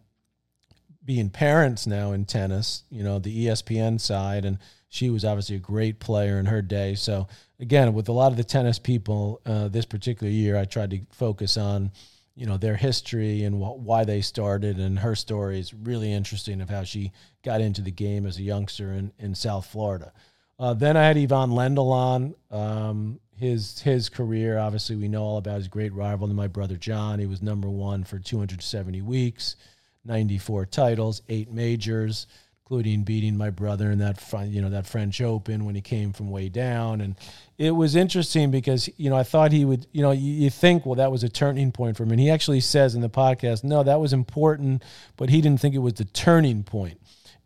[1.06, 4.44] being parents now in tennis, you know, the ESPN side.
[4.44, 4.58] And
[4.90, 6.96] she was obviously a great player in her day.
[6.96, 7.28] So
[7.60, 11.02] again, with a lot of the tennis people uh, this particular year, I tried to
[11.12, 11.92] focus on,
[12.36, 14.80] you know, their history and wh- why they started.
[14.80, 17.12] And her story is really interesting of how she
[17.44, 20.12] got into the game as a youngster in, in South Florida.
[20.58, 22.36] Uh, then I had Ivan Lendl on.
[22.50, 26.78] Um, his his career, obviously, we know all about his great rival to my brother
[26.78, 27.20] John.
[27.20, 29.58] He was number one for 270 weeks,
[30.06, 32.28] 94 titles, eight majors,
[32.66, 36.32] including beating my brother in that you know that French Open when he came from
[36.32, 37.00] way down.
[37.02, 37.16] And
[37.58, 40.96] it was interesting because you know I thought he would you know you, think well
[40.96, 43.84] that was a turning point for him, and he actually says in the podcast no
[43.84, 44.84] that was important,
[45.16, 47.00] but he didn't think it was the turning point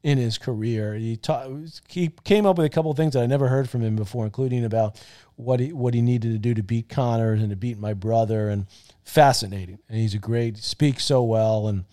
[0.03, 0.93] in his career.
[0.95, 1.49] He ta-
[1.89, 4.23] he came up with a couple of things that I never heard from him before,
[4.23, 5.01] including about
[5.35, 8.49] what he what he needed to do to beat Connors and to beat my brother,
[8.49, 8.67] and
[9.03, 9.79] fascinating.
[9.89, 11.83] And he's a great speaks so well, and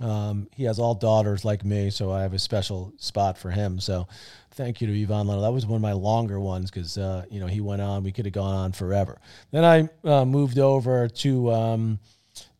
[0.00, 3.80] um, he has all daughters like me, so I have a special spot for him.
[3.80, 4.08] So
[4.52, 5.42] thank you to Ivan Lendl.
[5.42, 8.02] That was one of my longer ones because uh, you know he went on.
[8.02, 9.20] We could have gone on forever.
[9.50, 11.52] Then I uh, moved over to.
[11.52, 11.98] Um,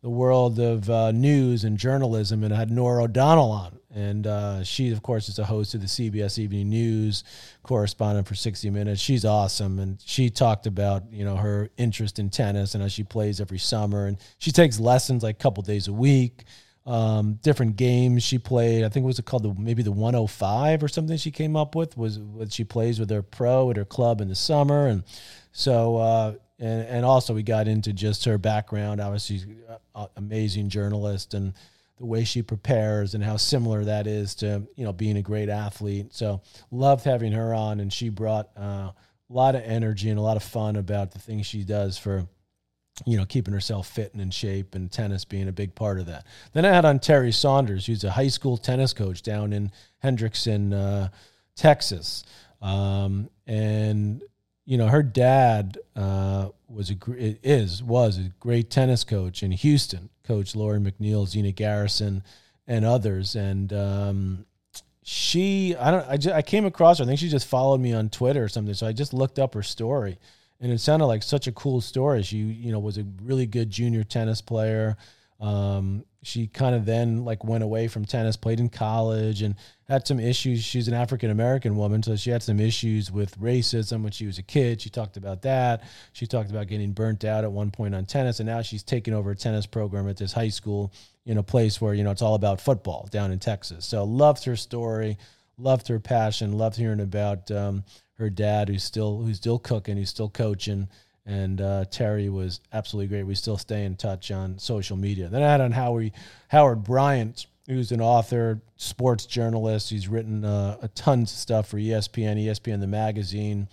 [0.01, 3.79] the world of uh, news and journalism, and I had Norah O'Donnell on.
[3.95, 7.23] And uh, she, of course, is a host of the CBS Evening News,
[7.61, 8.99] correspondent for 60 Minutes.
[8.99, 13.03] She's awesome, and she talked about you know her interest in tennis and how she
[13.03, 16.43] plays every summer, and she takes lessons like a couple days a week.
[16.85, 18.83] Um, different games she played.
[18.83, 21.15] I think it was called the maybe the 105 or something.
[21.15, 24.27] She came up with was what she plays with her pro at her club in
[24.27, 25.03] the summer, and
[25.53, 28.99] so uh, and and also we got into just her background.
[28.99, 29.55] Obviously,
[30.17, 31.53] amazing journalist and
[31.97, 35.47] the way she prepares and how similar that is to you know being a great
[35.49, 36.13] athlete.
[36.13, 38.93] So loved having her on, and she brought uh, a
[39.29, 42.27] lot of energy and a lot of fun about the things she does for
[43.05, 46.05] you know keeping herself fit and in shape, and tennis being a big part of
[46.07, 46.25] that.
[46.53, 49.71] Then I had on Terry Saunders, who's a high school tennis coach down in
[50.03, 51.09] Hendrickson, uh,
[51.55, 52.23] Texas,
[52.61, 54.23] um, and
[54.65, 60.09] you know, her dad uh, was a is was a great tennis coach in Houston,
[60.23, 62.23] Coach Lori McNeil, Zina Garrison,
[62.65, 63.35] and others.
[63.35, 64.45] And um,
[65.03, 67.03] she, I don't, I, just, I came across her.
[67.03, 68.73] I think she just followed me on Twitter or something.
[68.73, 70.17] So I just looked up her story,
[70.63, 72.23] and it sounded like such a cool story.
[72.23, 74.95] She, you know, was a really good junior tennis player.
[75.41, 79.55] Um, she kind of then like went away from tennis, played in college, and
[79.89, 80.63] had some issues.
[80.63, 84.37] She's an African American woman, so she had some issues with racism when she was
[84.37, 84.79] a kid.
[84.81, 85.83] She talked about that.
[86.13, 89.13] She talked about getting burnt out at one point on tennis, and now she's taken
[89.13, 90.93] over a tennis program at this high school
[91.25, 93.85] in a place where you know it's all about football down in Texas.
[93.85, 95.17] So loved her story,
[95.57, 97.83] loved her passion, loved hearing about um,
[98.17, 100.87] her dad who's still who's still cooking, who's still coaching
[101.25, 103.23] and uh, Terry was absolutely great.
[103.23, 105.29] We still stay in touch on social media.
[105.29, 106.11] Then I had on Howard
[106.49, 109.89] Howard Bryant, who's an author, sports journalist.
[109.89, 113.69] He's written uh, a tons of stuff for ESPN, ESPN the magazine.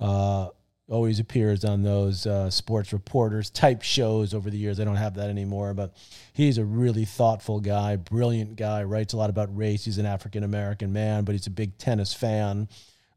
[0.00, 0.48] Uh,
[0.88, 4.80] always appears on those uh, sports reporters type shows over the years.
[4.80, 5.94] I don't have that anymore, but
[6.32, 8.82] he's a really thoughtful guy, brilliant guy.
[8.84, 9.84] Writes a lot about race.
[9.84, 12.68] He's an African American man, but he's a big tennis fan.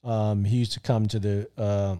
[0.04, 1.96] Um, he used to come to the uh,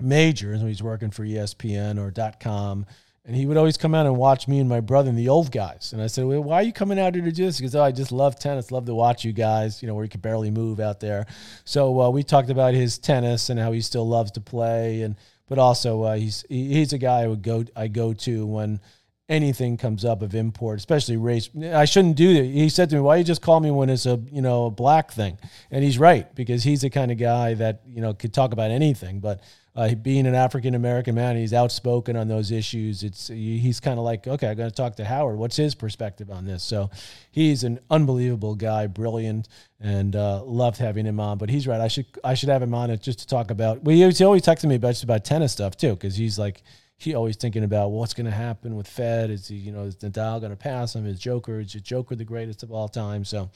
[0.00, 2.86] majors when he's working for ESPN or .com,
[3.26, 5.50] and he would always come out and watch me and my brother and the old
[5.50, 5.92] guys.
[5.92, 7.82] And I said, well, "Why are you coming out here to do this?" Goes, "Oh,
[7.82, 8.70] I just love tennis.
[8.70, 9.82] Love to watch you guys.
[9.82, 11.26] You know, where he could barely move out there."
[11.64, 15.16] So uh, we talked about his tennis and how he still loves to play, and
[15.48, 18.80] but also uh, he's he's a guy I would go I go to when
[19.26, 21.48] anything comes up of import, especially race.
[21.72, 22.44] I shouldn't do that.
[22.44, 24.70] He said to me, "Why you just call me when it's a you know a
[24.70, 25.38] black thing?"
[25.70, 28.70] And he's right because he's the kind of guy that you know could talk about
[28.70, 29.40] anything, but
[29.76, 33.02] uh, being an African American man, he's outspoken on those issues.
[33.02, 35.36] It's he's kind of like, okay, I'm going to talk to Howard.
[35.36, 36.62] What's his perspective on this?
[36.62, 36.90] So
[37.32, 39.48] he's an unbelievable guy, brilliant,
[39.80, 41.38] and uh, loved having him on.
[41.38, 41.80] But he's right.
[41.80, 43.82] I should I should have him on just to talk about.
[43.82, 46.62] Well, he always texting me about just about tennis stuff too, because he's like
[46.96, 49.30] he always thinking about well, what's going to happen with Fed.
[49.30, 51.04] Is he you know is Nadal going to pass him?
[51.04, 53.24] Is Joker is Joker the greatest of all time?
[53.24, 53.50] So.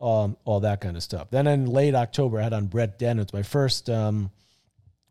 [0.00, 1.30] Um, all that kind of stuff.
[1.30, 3.20] Then in late October, I had on Brett Den.
[3.20, 4.32] It's my first um,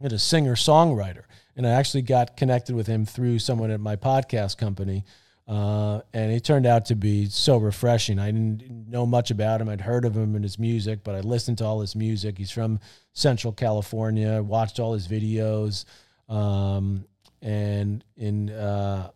[0.04, 1.24] a singer songwriter,
[1.56, 5.06] and I actually got connected with him through someone at my podcast company.
[5.47, 8.20] Uh, and it turned out to be so refreshing.
[8.20, 9.68] I didn't know much about him.
[9.68, 12.38] I'd heard of him and his music, but I listened to all his music.
[12.38, 12.80] He's from
[13.14, 14.41] Central California.
[14.41, 15.86] Watched all his videos,
[16.30, 17.06] um,
[17.41, 19.10] and in uh,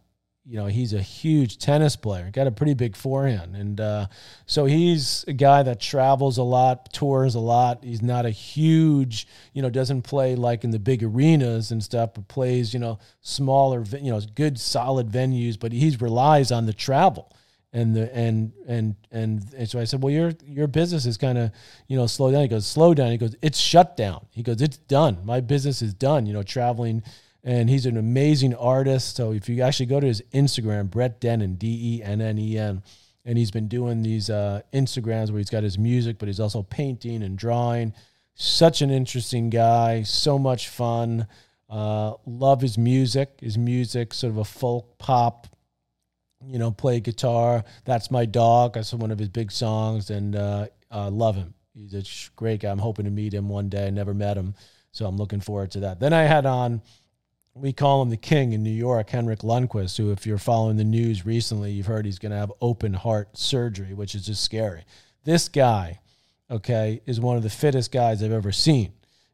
[0.48, 3.56] you know, he's a huge tennis player, got a pretty big forehand.
[3.56, 4.08] And uh,
[4.46, 7.84] so he's a guy that travels a lot, tours a lot.
[7.84, 12.14] He's not a huge, you know, doesn't play like in the big arenas and stuff,
[12.14, 16.74] but plays, you know, smaller, you know, good, solid venues, but he relies on the
[16.74, 17.32] travel.
[17.74, 21.38] And the and and and, and so I said, well, your your business is kind
[21.38, 21.52] of
[21.88, 22.44] you know slow down.
[22.44, 23.12] He goes, slow down.
[23.12, 24.28] He goes, it's shut down.
[24.32, 25.18] He goes, it's done.
[25.26, 26.26] My business is done.
[26.26, 27.04] You know, traveling
[27.46, 29.16] and he's an amazing artist.
[29.16, 32.58] So if you actually go to his Instagram, Brett Dennen, D E N N E
[32.58, 32.82] N,
[33.24, 36.64] and he's been doing these uh, Instagrams where he's got his music, but he's also
[36.64, 37.94] painting and drawing.
[38.36, 41.26] such an interesting guy, so much fun.
[41.70, 43.40] Uh, love his music.
[43.40, 45.48] His music, sort of a folk pop,
[46.46, 47.64] you know, play guitar.
[47.86, 48.74] That's my dog.
[48.74, 51.54] That's one of his big songs, and uh, uh, love him.
[51.74, 52.04] He's a
[52.36, 52.72] great guy.
[52.72, 53.88] I'm hoping to meet him one day.
[53.88, 54.54] I never met him,
[54.92, 56.00] so I'm looking forward to that.
[56.00, 56.82] Then I had on,
[57.56, 60.84] we call him the King in New York, Henrik Lundqvist, who, if you're following the
[60.84, 64.84] news recently, you've heard he's going to have open heart surgery, which is just scary.
[65.24, 66.02] This guy,
[66.52, 68.92] okay, is one of the fittest guys I've ever seen.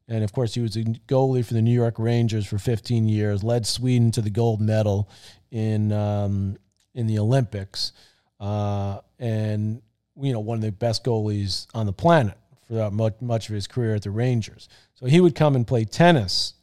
[0.07, 3.43] And of course, he was a goalie for the New York Rangers for 15 years,
[3.43, 5.09] led Sweden to the gold medal
[5.49, 6.57] in um,
[6.93, 7.93] in the Olympics,
[8.41, 9.81] uh, and
[10.19, 13.67] you know one of the best goalies on the planet throughout much, much of his
[13.67, 14.67] career at the Rangers.
[14.95, 16.55] So he would come and play tennis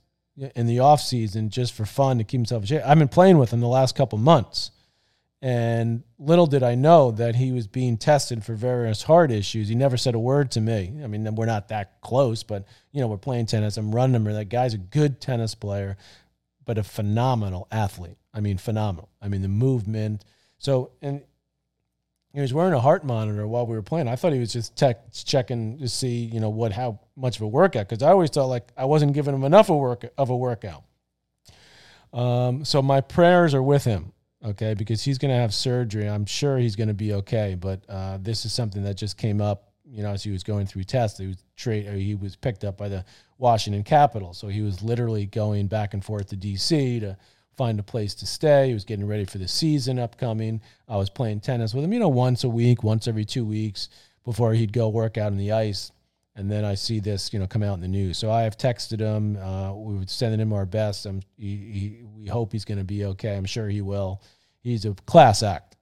[0.55, 2.83] in the off season just for fun to keep himself in shape.
[2.85, 4.71] I've been playing with him the last couple months,
[5.43, 9.69] and little did I know that he was being tested for various heart issues.
[9.69, 11.01] He never said a word to me.
[11.03, 13.77] I mean, we're not that close, but you know, we're playing tennis.
[13.77, 14.25] I'm running him.
[14.25, 15.97] That guy's a good tennis player,
[16.65, 18.19] but a phenomenal athlete.
[18.35, 19.09] I mean, phenomenal.
[19.23, 20.25] I mean, the movement.
[20.59, 21.23] So, and
[22.33, 24.07] he was wearing a heart monitor while we were playing.
[24.07, 27.43] I thought he was just tech, checking to see, you know, what how much of
[27.43, 30.31] a workout because I always thought like I wasn't giving him enough of work of
[30.31, 30.85] a workout.
[32.13, 34.13] Um, so my prayers are with him
[34.45, 36.09] okay, because he's going to have surgery.
[36.09, 39.41] I'm sure he's going to be okay, but uh, this is something that just came
[39.41, 41.19] up, you know, as he was going through tests.
[41.19, 43.05] He was trade, he was picked up by the
[43.39, 47.01] Washington Capitals, so he was literally going back and forth to D.C.
[47.01, 47.17] to
[47.57, 48.69] find a place to stay.
[48.69, 50.61] He was getting ready for the season upcoming.
[50.89, 53.89] I was playing tennis with him, you know, once a week, once every two weeks
[54.25, 55.91] before he'd go work out on the ice.
[56.39, 58.17] And then I see this, you know, come out in the news.
[58.17, 59.37] So I have texted him.
[59.37, 61.05] Uh, we were sending him our best.
[61.37, 63.37] He, he, we hope he's going to be okay.
[63.37, 64.23] I'm sure he will.
[64.61, 65.77] He's a class act,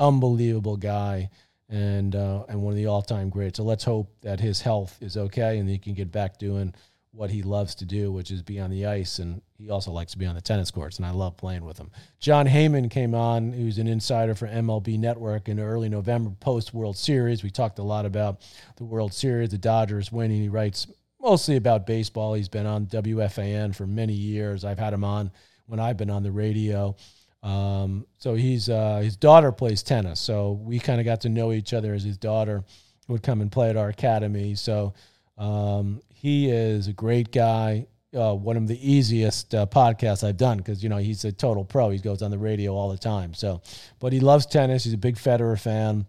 [0.00, 1.30] unbelievable guy,
[1.68, 3.58] and uh, and one of the all time greats.
[3.58, 6.74] So let's hope that his health is okay and he can get back doing
[7.12, 9.18] what he loves to do, which is be on the ice.
[9.18, 11.78] And he also likes to be on the tennis courts, and I love playing with
[11.78, 11.90] him.
[12.18, 16.96] Jon Heyman came on, who's an insider for MLB Network in early November post World
[16.96, 17.42] Series.
[17.42, 18.40] We talked a lot about
[18.76, 20.40] the World Series, the Dodgers winning.
[20.40, 20.86] He writes
[21.20, 22.34] mostly about baseball.
[22.34, 24.64] He's been on WFAN for many years.
[24.64, 25.30] I've had him on
[25.66, 26.96] when I've been on the radio.
[27.42, 30.20] Um, so he's uh, his daughter plays tennis.
[30.20, 32.64] So we kind of got to know each other as his daughter
[33.08, 34.54] would come and play at our academy.
[34.54, 34.94] So
[35.38, 37.88] um, he is a great guy.
[38.16, 41.64] Uh, one of the easiest uh, podcasts I've done because you know he's a total
[41.64, 41.90] pro.
[41.90, 43.34] He goes on the radio all the time.
[43.34, 43.60] So,
[43.98, 44.84] but he loves tennis.
[44.84, 46.06] He's a big Federer fan,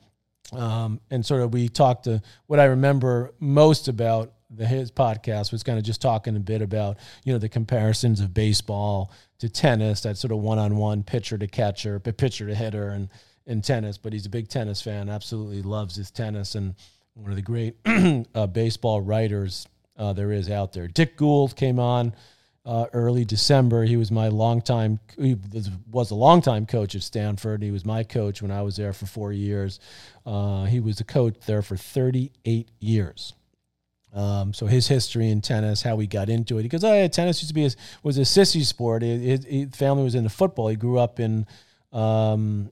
[0.52, 5.52] um, and sort of we talked to what I remember most about the, his podcast
[5.52, 9.50] was kind of just talking a bit about you know the comparisons of baseball to
[9.50, 10.02] tennis.
[10.02, 13.10] That sort of one-on-one pitcher to catcher, pitcher to hitter, and
[13.48, 13.98] in tennis.
[13.98, 15.10] But he's a big tennis fan.
[15.10, 16.76] Absolutely loves his tennis, and
[17.16, 17.78] one of the great
[18.36, 19.66] uh, baseball writers
[19.98, 20.88] uh, there is out there.
[20.88, 22.14] Dick Gould came on
[22.66, 23.84] uh, early December.
[23.84, 25.38] He was my longtime he
[25.92, 27.62] was a longtime coach at Stanford.
[27.62, 29.80] He was my coach when I was there for four years.
[30.26, 33.34] Uh, he was a coach there for 38 years.
[34.14, 36.64] Um, so his history in tennis, how he got into it.
[36.64, 37.72] Because oh, yeah, tennis used to be a,
[38.04, 39.02] was a sissy sport.
[39.02, 40.68] His, his, family was into football.
[40.68, 41.48] He grew up in
[41.92, 42.72] um,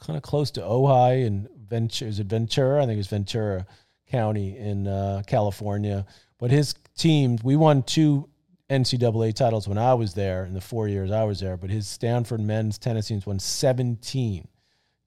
[0.00, 2.08] kind of close to Ojai and Ventura.
[2.08, 2.82] Is it Ventura?
[2.82, 3.66] I think it was Ventura
[4.10, 6.06] County in uh, California.
[6.38, 8.28] But his team, we won two
[8.70, 11.56] NCAA titles when I was there in the four years I was there.
[11.56, 14.48] But his Stanford men's tennis teams won 17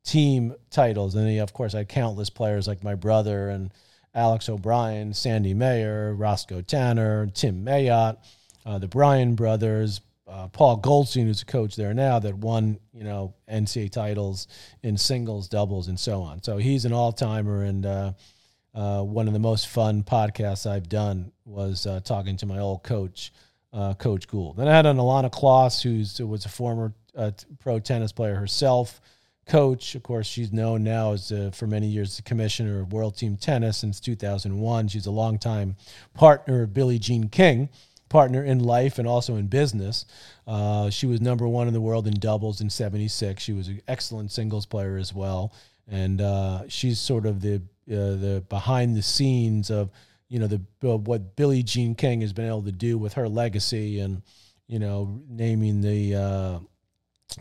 [0.03, 1.15] team titles.
[1.15, 3.71] And he, of course, had countless players like my brother and
[4.13, 8.17] Alex O'Brien, Sandy Mayer, Roscoe Tanner, Tim Mayotte,
[8.65, 13.03] uh, the Bryan brothers, uh, Paul Goldstein, who's a coach there now, that won you
[13.03, 14.47] know NCAA titles
[14.83, 16.43] in singles, doubles, and so on.
[16.43, 18.13] So he's an all timer, and uh,
[18.73, 22.83] uh, one of the most fun podcasts I've done was uh, talking to my old
[22.83, 23.33] coach,
[23.73, 24.57] uh, Coach Gould.
[24.57, 29.01] Then I had an Ilana Kloss, who was a former uh, pro tennis player herself.
[29.45, 33.35] Coach, of course, she's known now as for many years the commissioner of World Team
[33.35, 34.87] Tennis since 2001.
[34.87, 35.75] She's a longtime
[36.13, 37.69] partner of Billie Jean King
[38.09, 40.05] partner in life and also in business.
[40.45, 43.41] Uh, she was number one in the world in doubles in 76.
[43.41, 45.53] She was an excellent singles player as well.
[45.89, 49.89] And uh, she's sort of the, uh, the behind the scenes of,
[50.27, 53.27] you know, the uh, what Billie Jean King has been able to do with her
[53.27, 54.21] legacy and,
[54.67, 56.59] you know, naming the uh,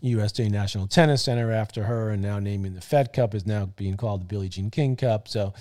[0.03, 4.23] National Tennis Center after her, and now naming the Fed Cup is now being called
[4.23, 5.29] the Billie Jean King Cup.
[5.29, 5.55] So,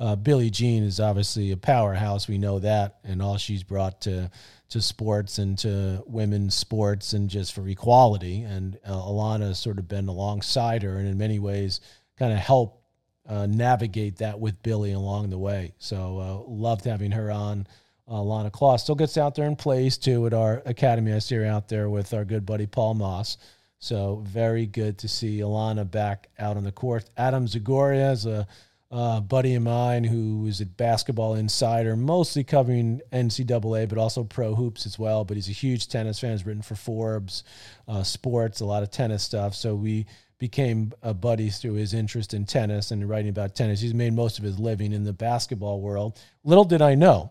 [0.00, 2.28] uh, Billie Jean is obviously a powerhouse.
[2.28, 4.30] We know that, and all she's brought to
[4.70, 8.42] to sports and to women's sports and just for equality.
[8.42, 11.80] And uh, Ilana has sort of been alongside her, and in many ways,
[12.18, 12.82] kind of help
[13.28, 15.72] uh, navigate that with Billie along the way.
[15.78, 17.66] So uh, loved having her on.
[18.06, 21.12] Uh, Lana Kloss still gets out there and plays too at our academy.
[21.12, 23.38] I see her out there with our good buddy Paul Moss.
[23.78, 27.08] So very good to see Ilana back out on the court.
[27.16, 28.46] Adam Zagoria is a
[28.90, 34.54] uh, buddy of mine who is a basketball insider, mostly covering NCAA, but also pro
[34.54, 35.24] hoops as well.
[35.24, 36.30] But he's a huge tennis fan.
[36.30, 37.42] He's written for Forbes,
[37.88, 39.54] uh, sports, a lot of tennis stuff.
[39.54, 40.06] So we
[40.44, 43.80] became uh, buddies through his interest in tennis and writing about tennis.
[43.80, 46.20] He's made most of his living in the basketball world.
[46.44, 47.30] Little did I know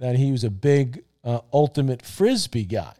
[0.00, 2.92] that he was a big uh, ultimate frisbee guy.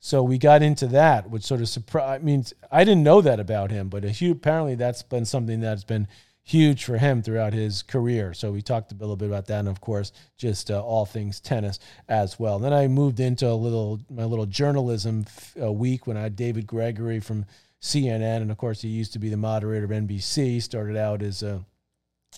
[0.00, 2.20] So we got into that, which sort of surprised.
[2.20, 5.84] I mean, I didn't know that about him, but huge, apparently that's been something that's
[5.84, 6.06] been
[6.42, 8.34] huge for him throughout his career.
[8.34, 11.40] So we talked a little bit about that, and of course, just uh, all things
[11.40, 12.58] tennis as well.
[12.58, 15.24] Then I moved into a little my little journalism
[15.56, 17.46] week when I had David Gregory from
[17.80, 20.62] CNN, and of course, he used to be the moderator of NBC.
[20.62, 21.64] Started out as a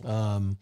[0.04, 0.56] um,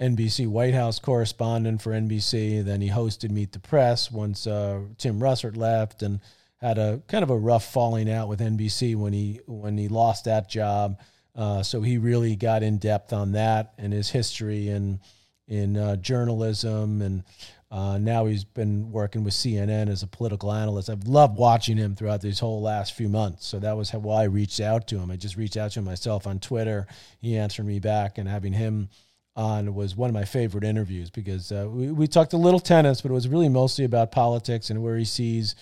[0.00, 2.64] NBC White House correspondent for NBC.
[2.64, 6.20] Then he hosted Meet the Press once uh, Tim Russert left, and
[6.60, 10.24] had a kind of a rough falling out with NBC when he when he lost
[10.24, 10.98] that job.
[11.34, 15.00] Uh, so he really got in depth on that and his history in
[15.46, 17.24] in uh, journalism, and
[17.70, 20.88] uh, now he's been working with CNN as a political analyst.
[20.88, 23.46] I've loved watching him throughout these whole last few months.
[23.46, 25.10] So that was why I reached out to him.
[25.10, 26.86] I just reached out to him myself on Twitter.
[27.18, 28.88] He answered me back, and having him
[29.36, 33.02] on was one of my favorite interviews because uh, we, we talked a little tennis,
[33.02, 35.54] but it was really mostly about politics and where he sees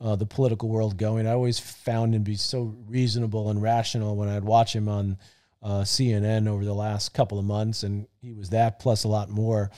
[0.00, 1.26] uh, the political world going.
[1.26, 5.18] I always found him to be so reasonable and rational when I'd watch him on
[5.62, 9.28] uh, CNN over the last couple of months, and he was that plus a lot
[9.28, 9.70] more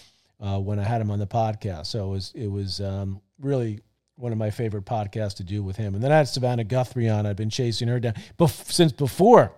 [0.43, 1.87] uh, when I had him on the podcast.
[1.87, 3.81] So it was it was um, really
[4.17, 5.95] one of my favorite podcasts to do with him.
[5.95, 7.27] And then I had Savannah Guthrie on.
[7.27, 9.53] I've been chasing her down bef- since before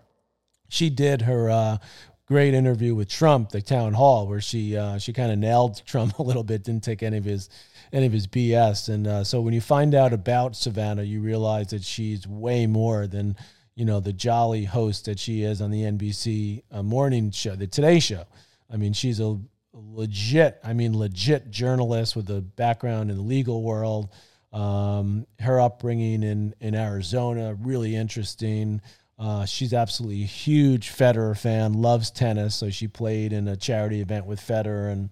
[0.69, 1.79] she did her uh,
[2.27, 6.19] great interview with Trump, the town hall, where she uh, she kind of nailed Trump
[6.19, 7.49] a little bit, didn't take any of his
[7.93, 8.89] any of his BS.
[8.89, 13.07] And uh, so when you find out about Savannah, you realize that she's way more
[13.07, 13.37] than
[13.75, 17.67] you know the jolly host that she is on the NBC uh, morning show, the
[17.67, 18.25] Today Show.
[18.71, 19.39] I mean, she's a
[19.75, 24.09] legit, I mean, legit journalist with a background in the legal world.
[24.53, 28.81] Um, her upbringing in in Arizona really interesting.
[29.19, 32.55] Uh, she's absolutely a huge Federer fan, loves tennis.
[32.55, 35.11] So she played in a charity event with Federer and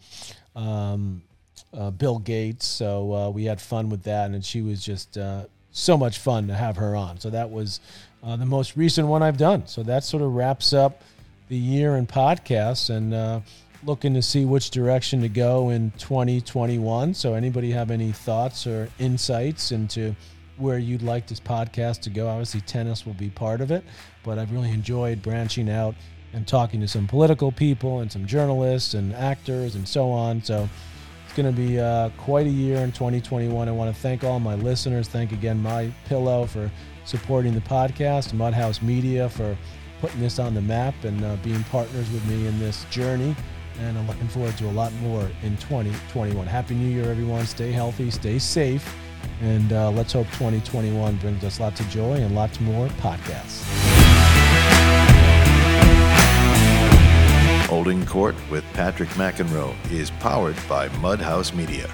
[0.55, 1.23] um,
[1.77, 2.67] uh, Bill Gates.
[2.67, 6.49] So uh, we had fun with that, and she was just uh, so much fun
[6.49, 7.19] to have her on.
[7.21, 7.81] So that was
[8.23, 9.67] uh, the most recent one I've done.
[9.67, 11.03] So that sort of wraps up
[11.49, 13.41] the year in podcasts, and uh,
[13.85, 17.15] looking to see which direction to go in 2021.
[17.15, 20.15] So anybody have any thoughts or insights into
[20.57, 22.29] where you'd like this podcast to go.
[22.29, 23.85] Obviously, tennis will be part of it,
[24.23, 25.95] but I've really enjoyed branching out
[26.33, 30.43] and talking to some political people and some journalists and actors and so on.
[30.43, 30.69] So
[31.25, 33.69] it's going to be uh, quite a year in 2021.
[33.69, 35.09] I want to thank all my listeners.
[35.09, 36.71] Thank again my pillow for
[37.05, 39.57] supporting the podcast, Mudhouse Media for
[40.01, 43.37] putting this on the map and uh, being partners with me in this journey.
[43.81, 46.47] And I'm looking forward to a lot more in 2021.
[46.47, 47.47] Happy New Year, everyone.
[47.47, 48.97] Stay healthy, stay safe.
[49.41, 53.63] And uh, let's hope 2021 brings us lots of joy and lots more podcasts.
[57.67, 61.89] Holding Court with Patrick McEnroe is powered by Mudhouse Media.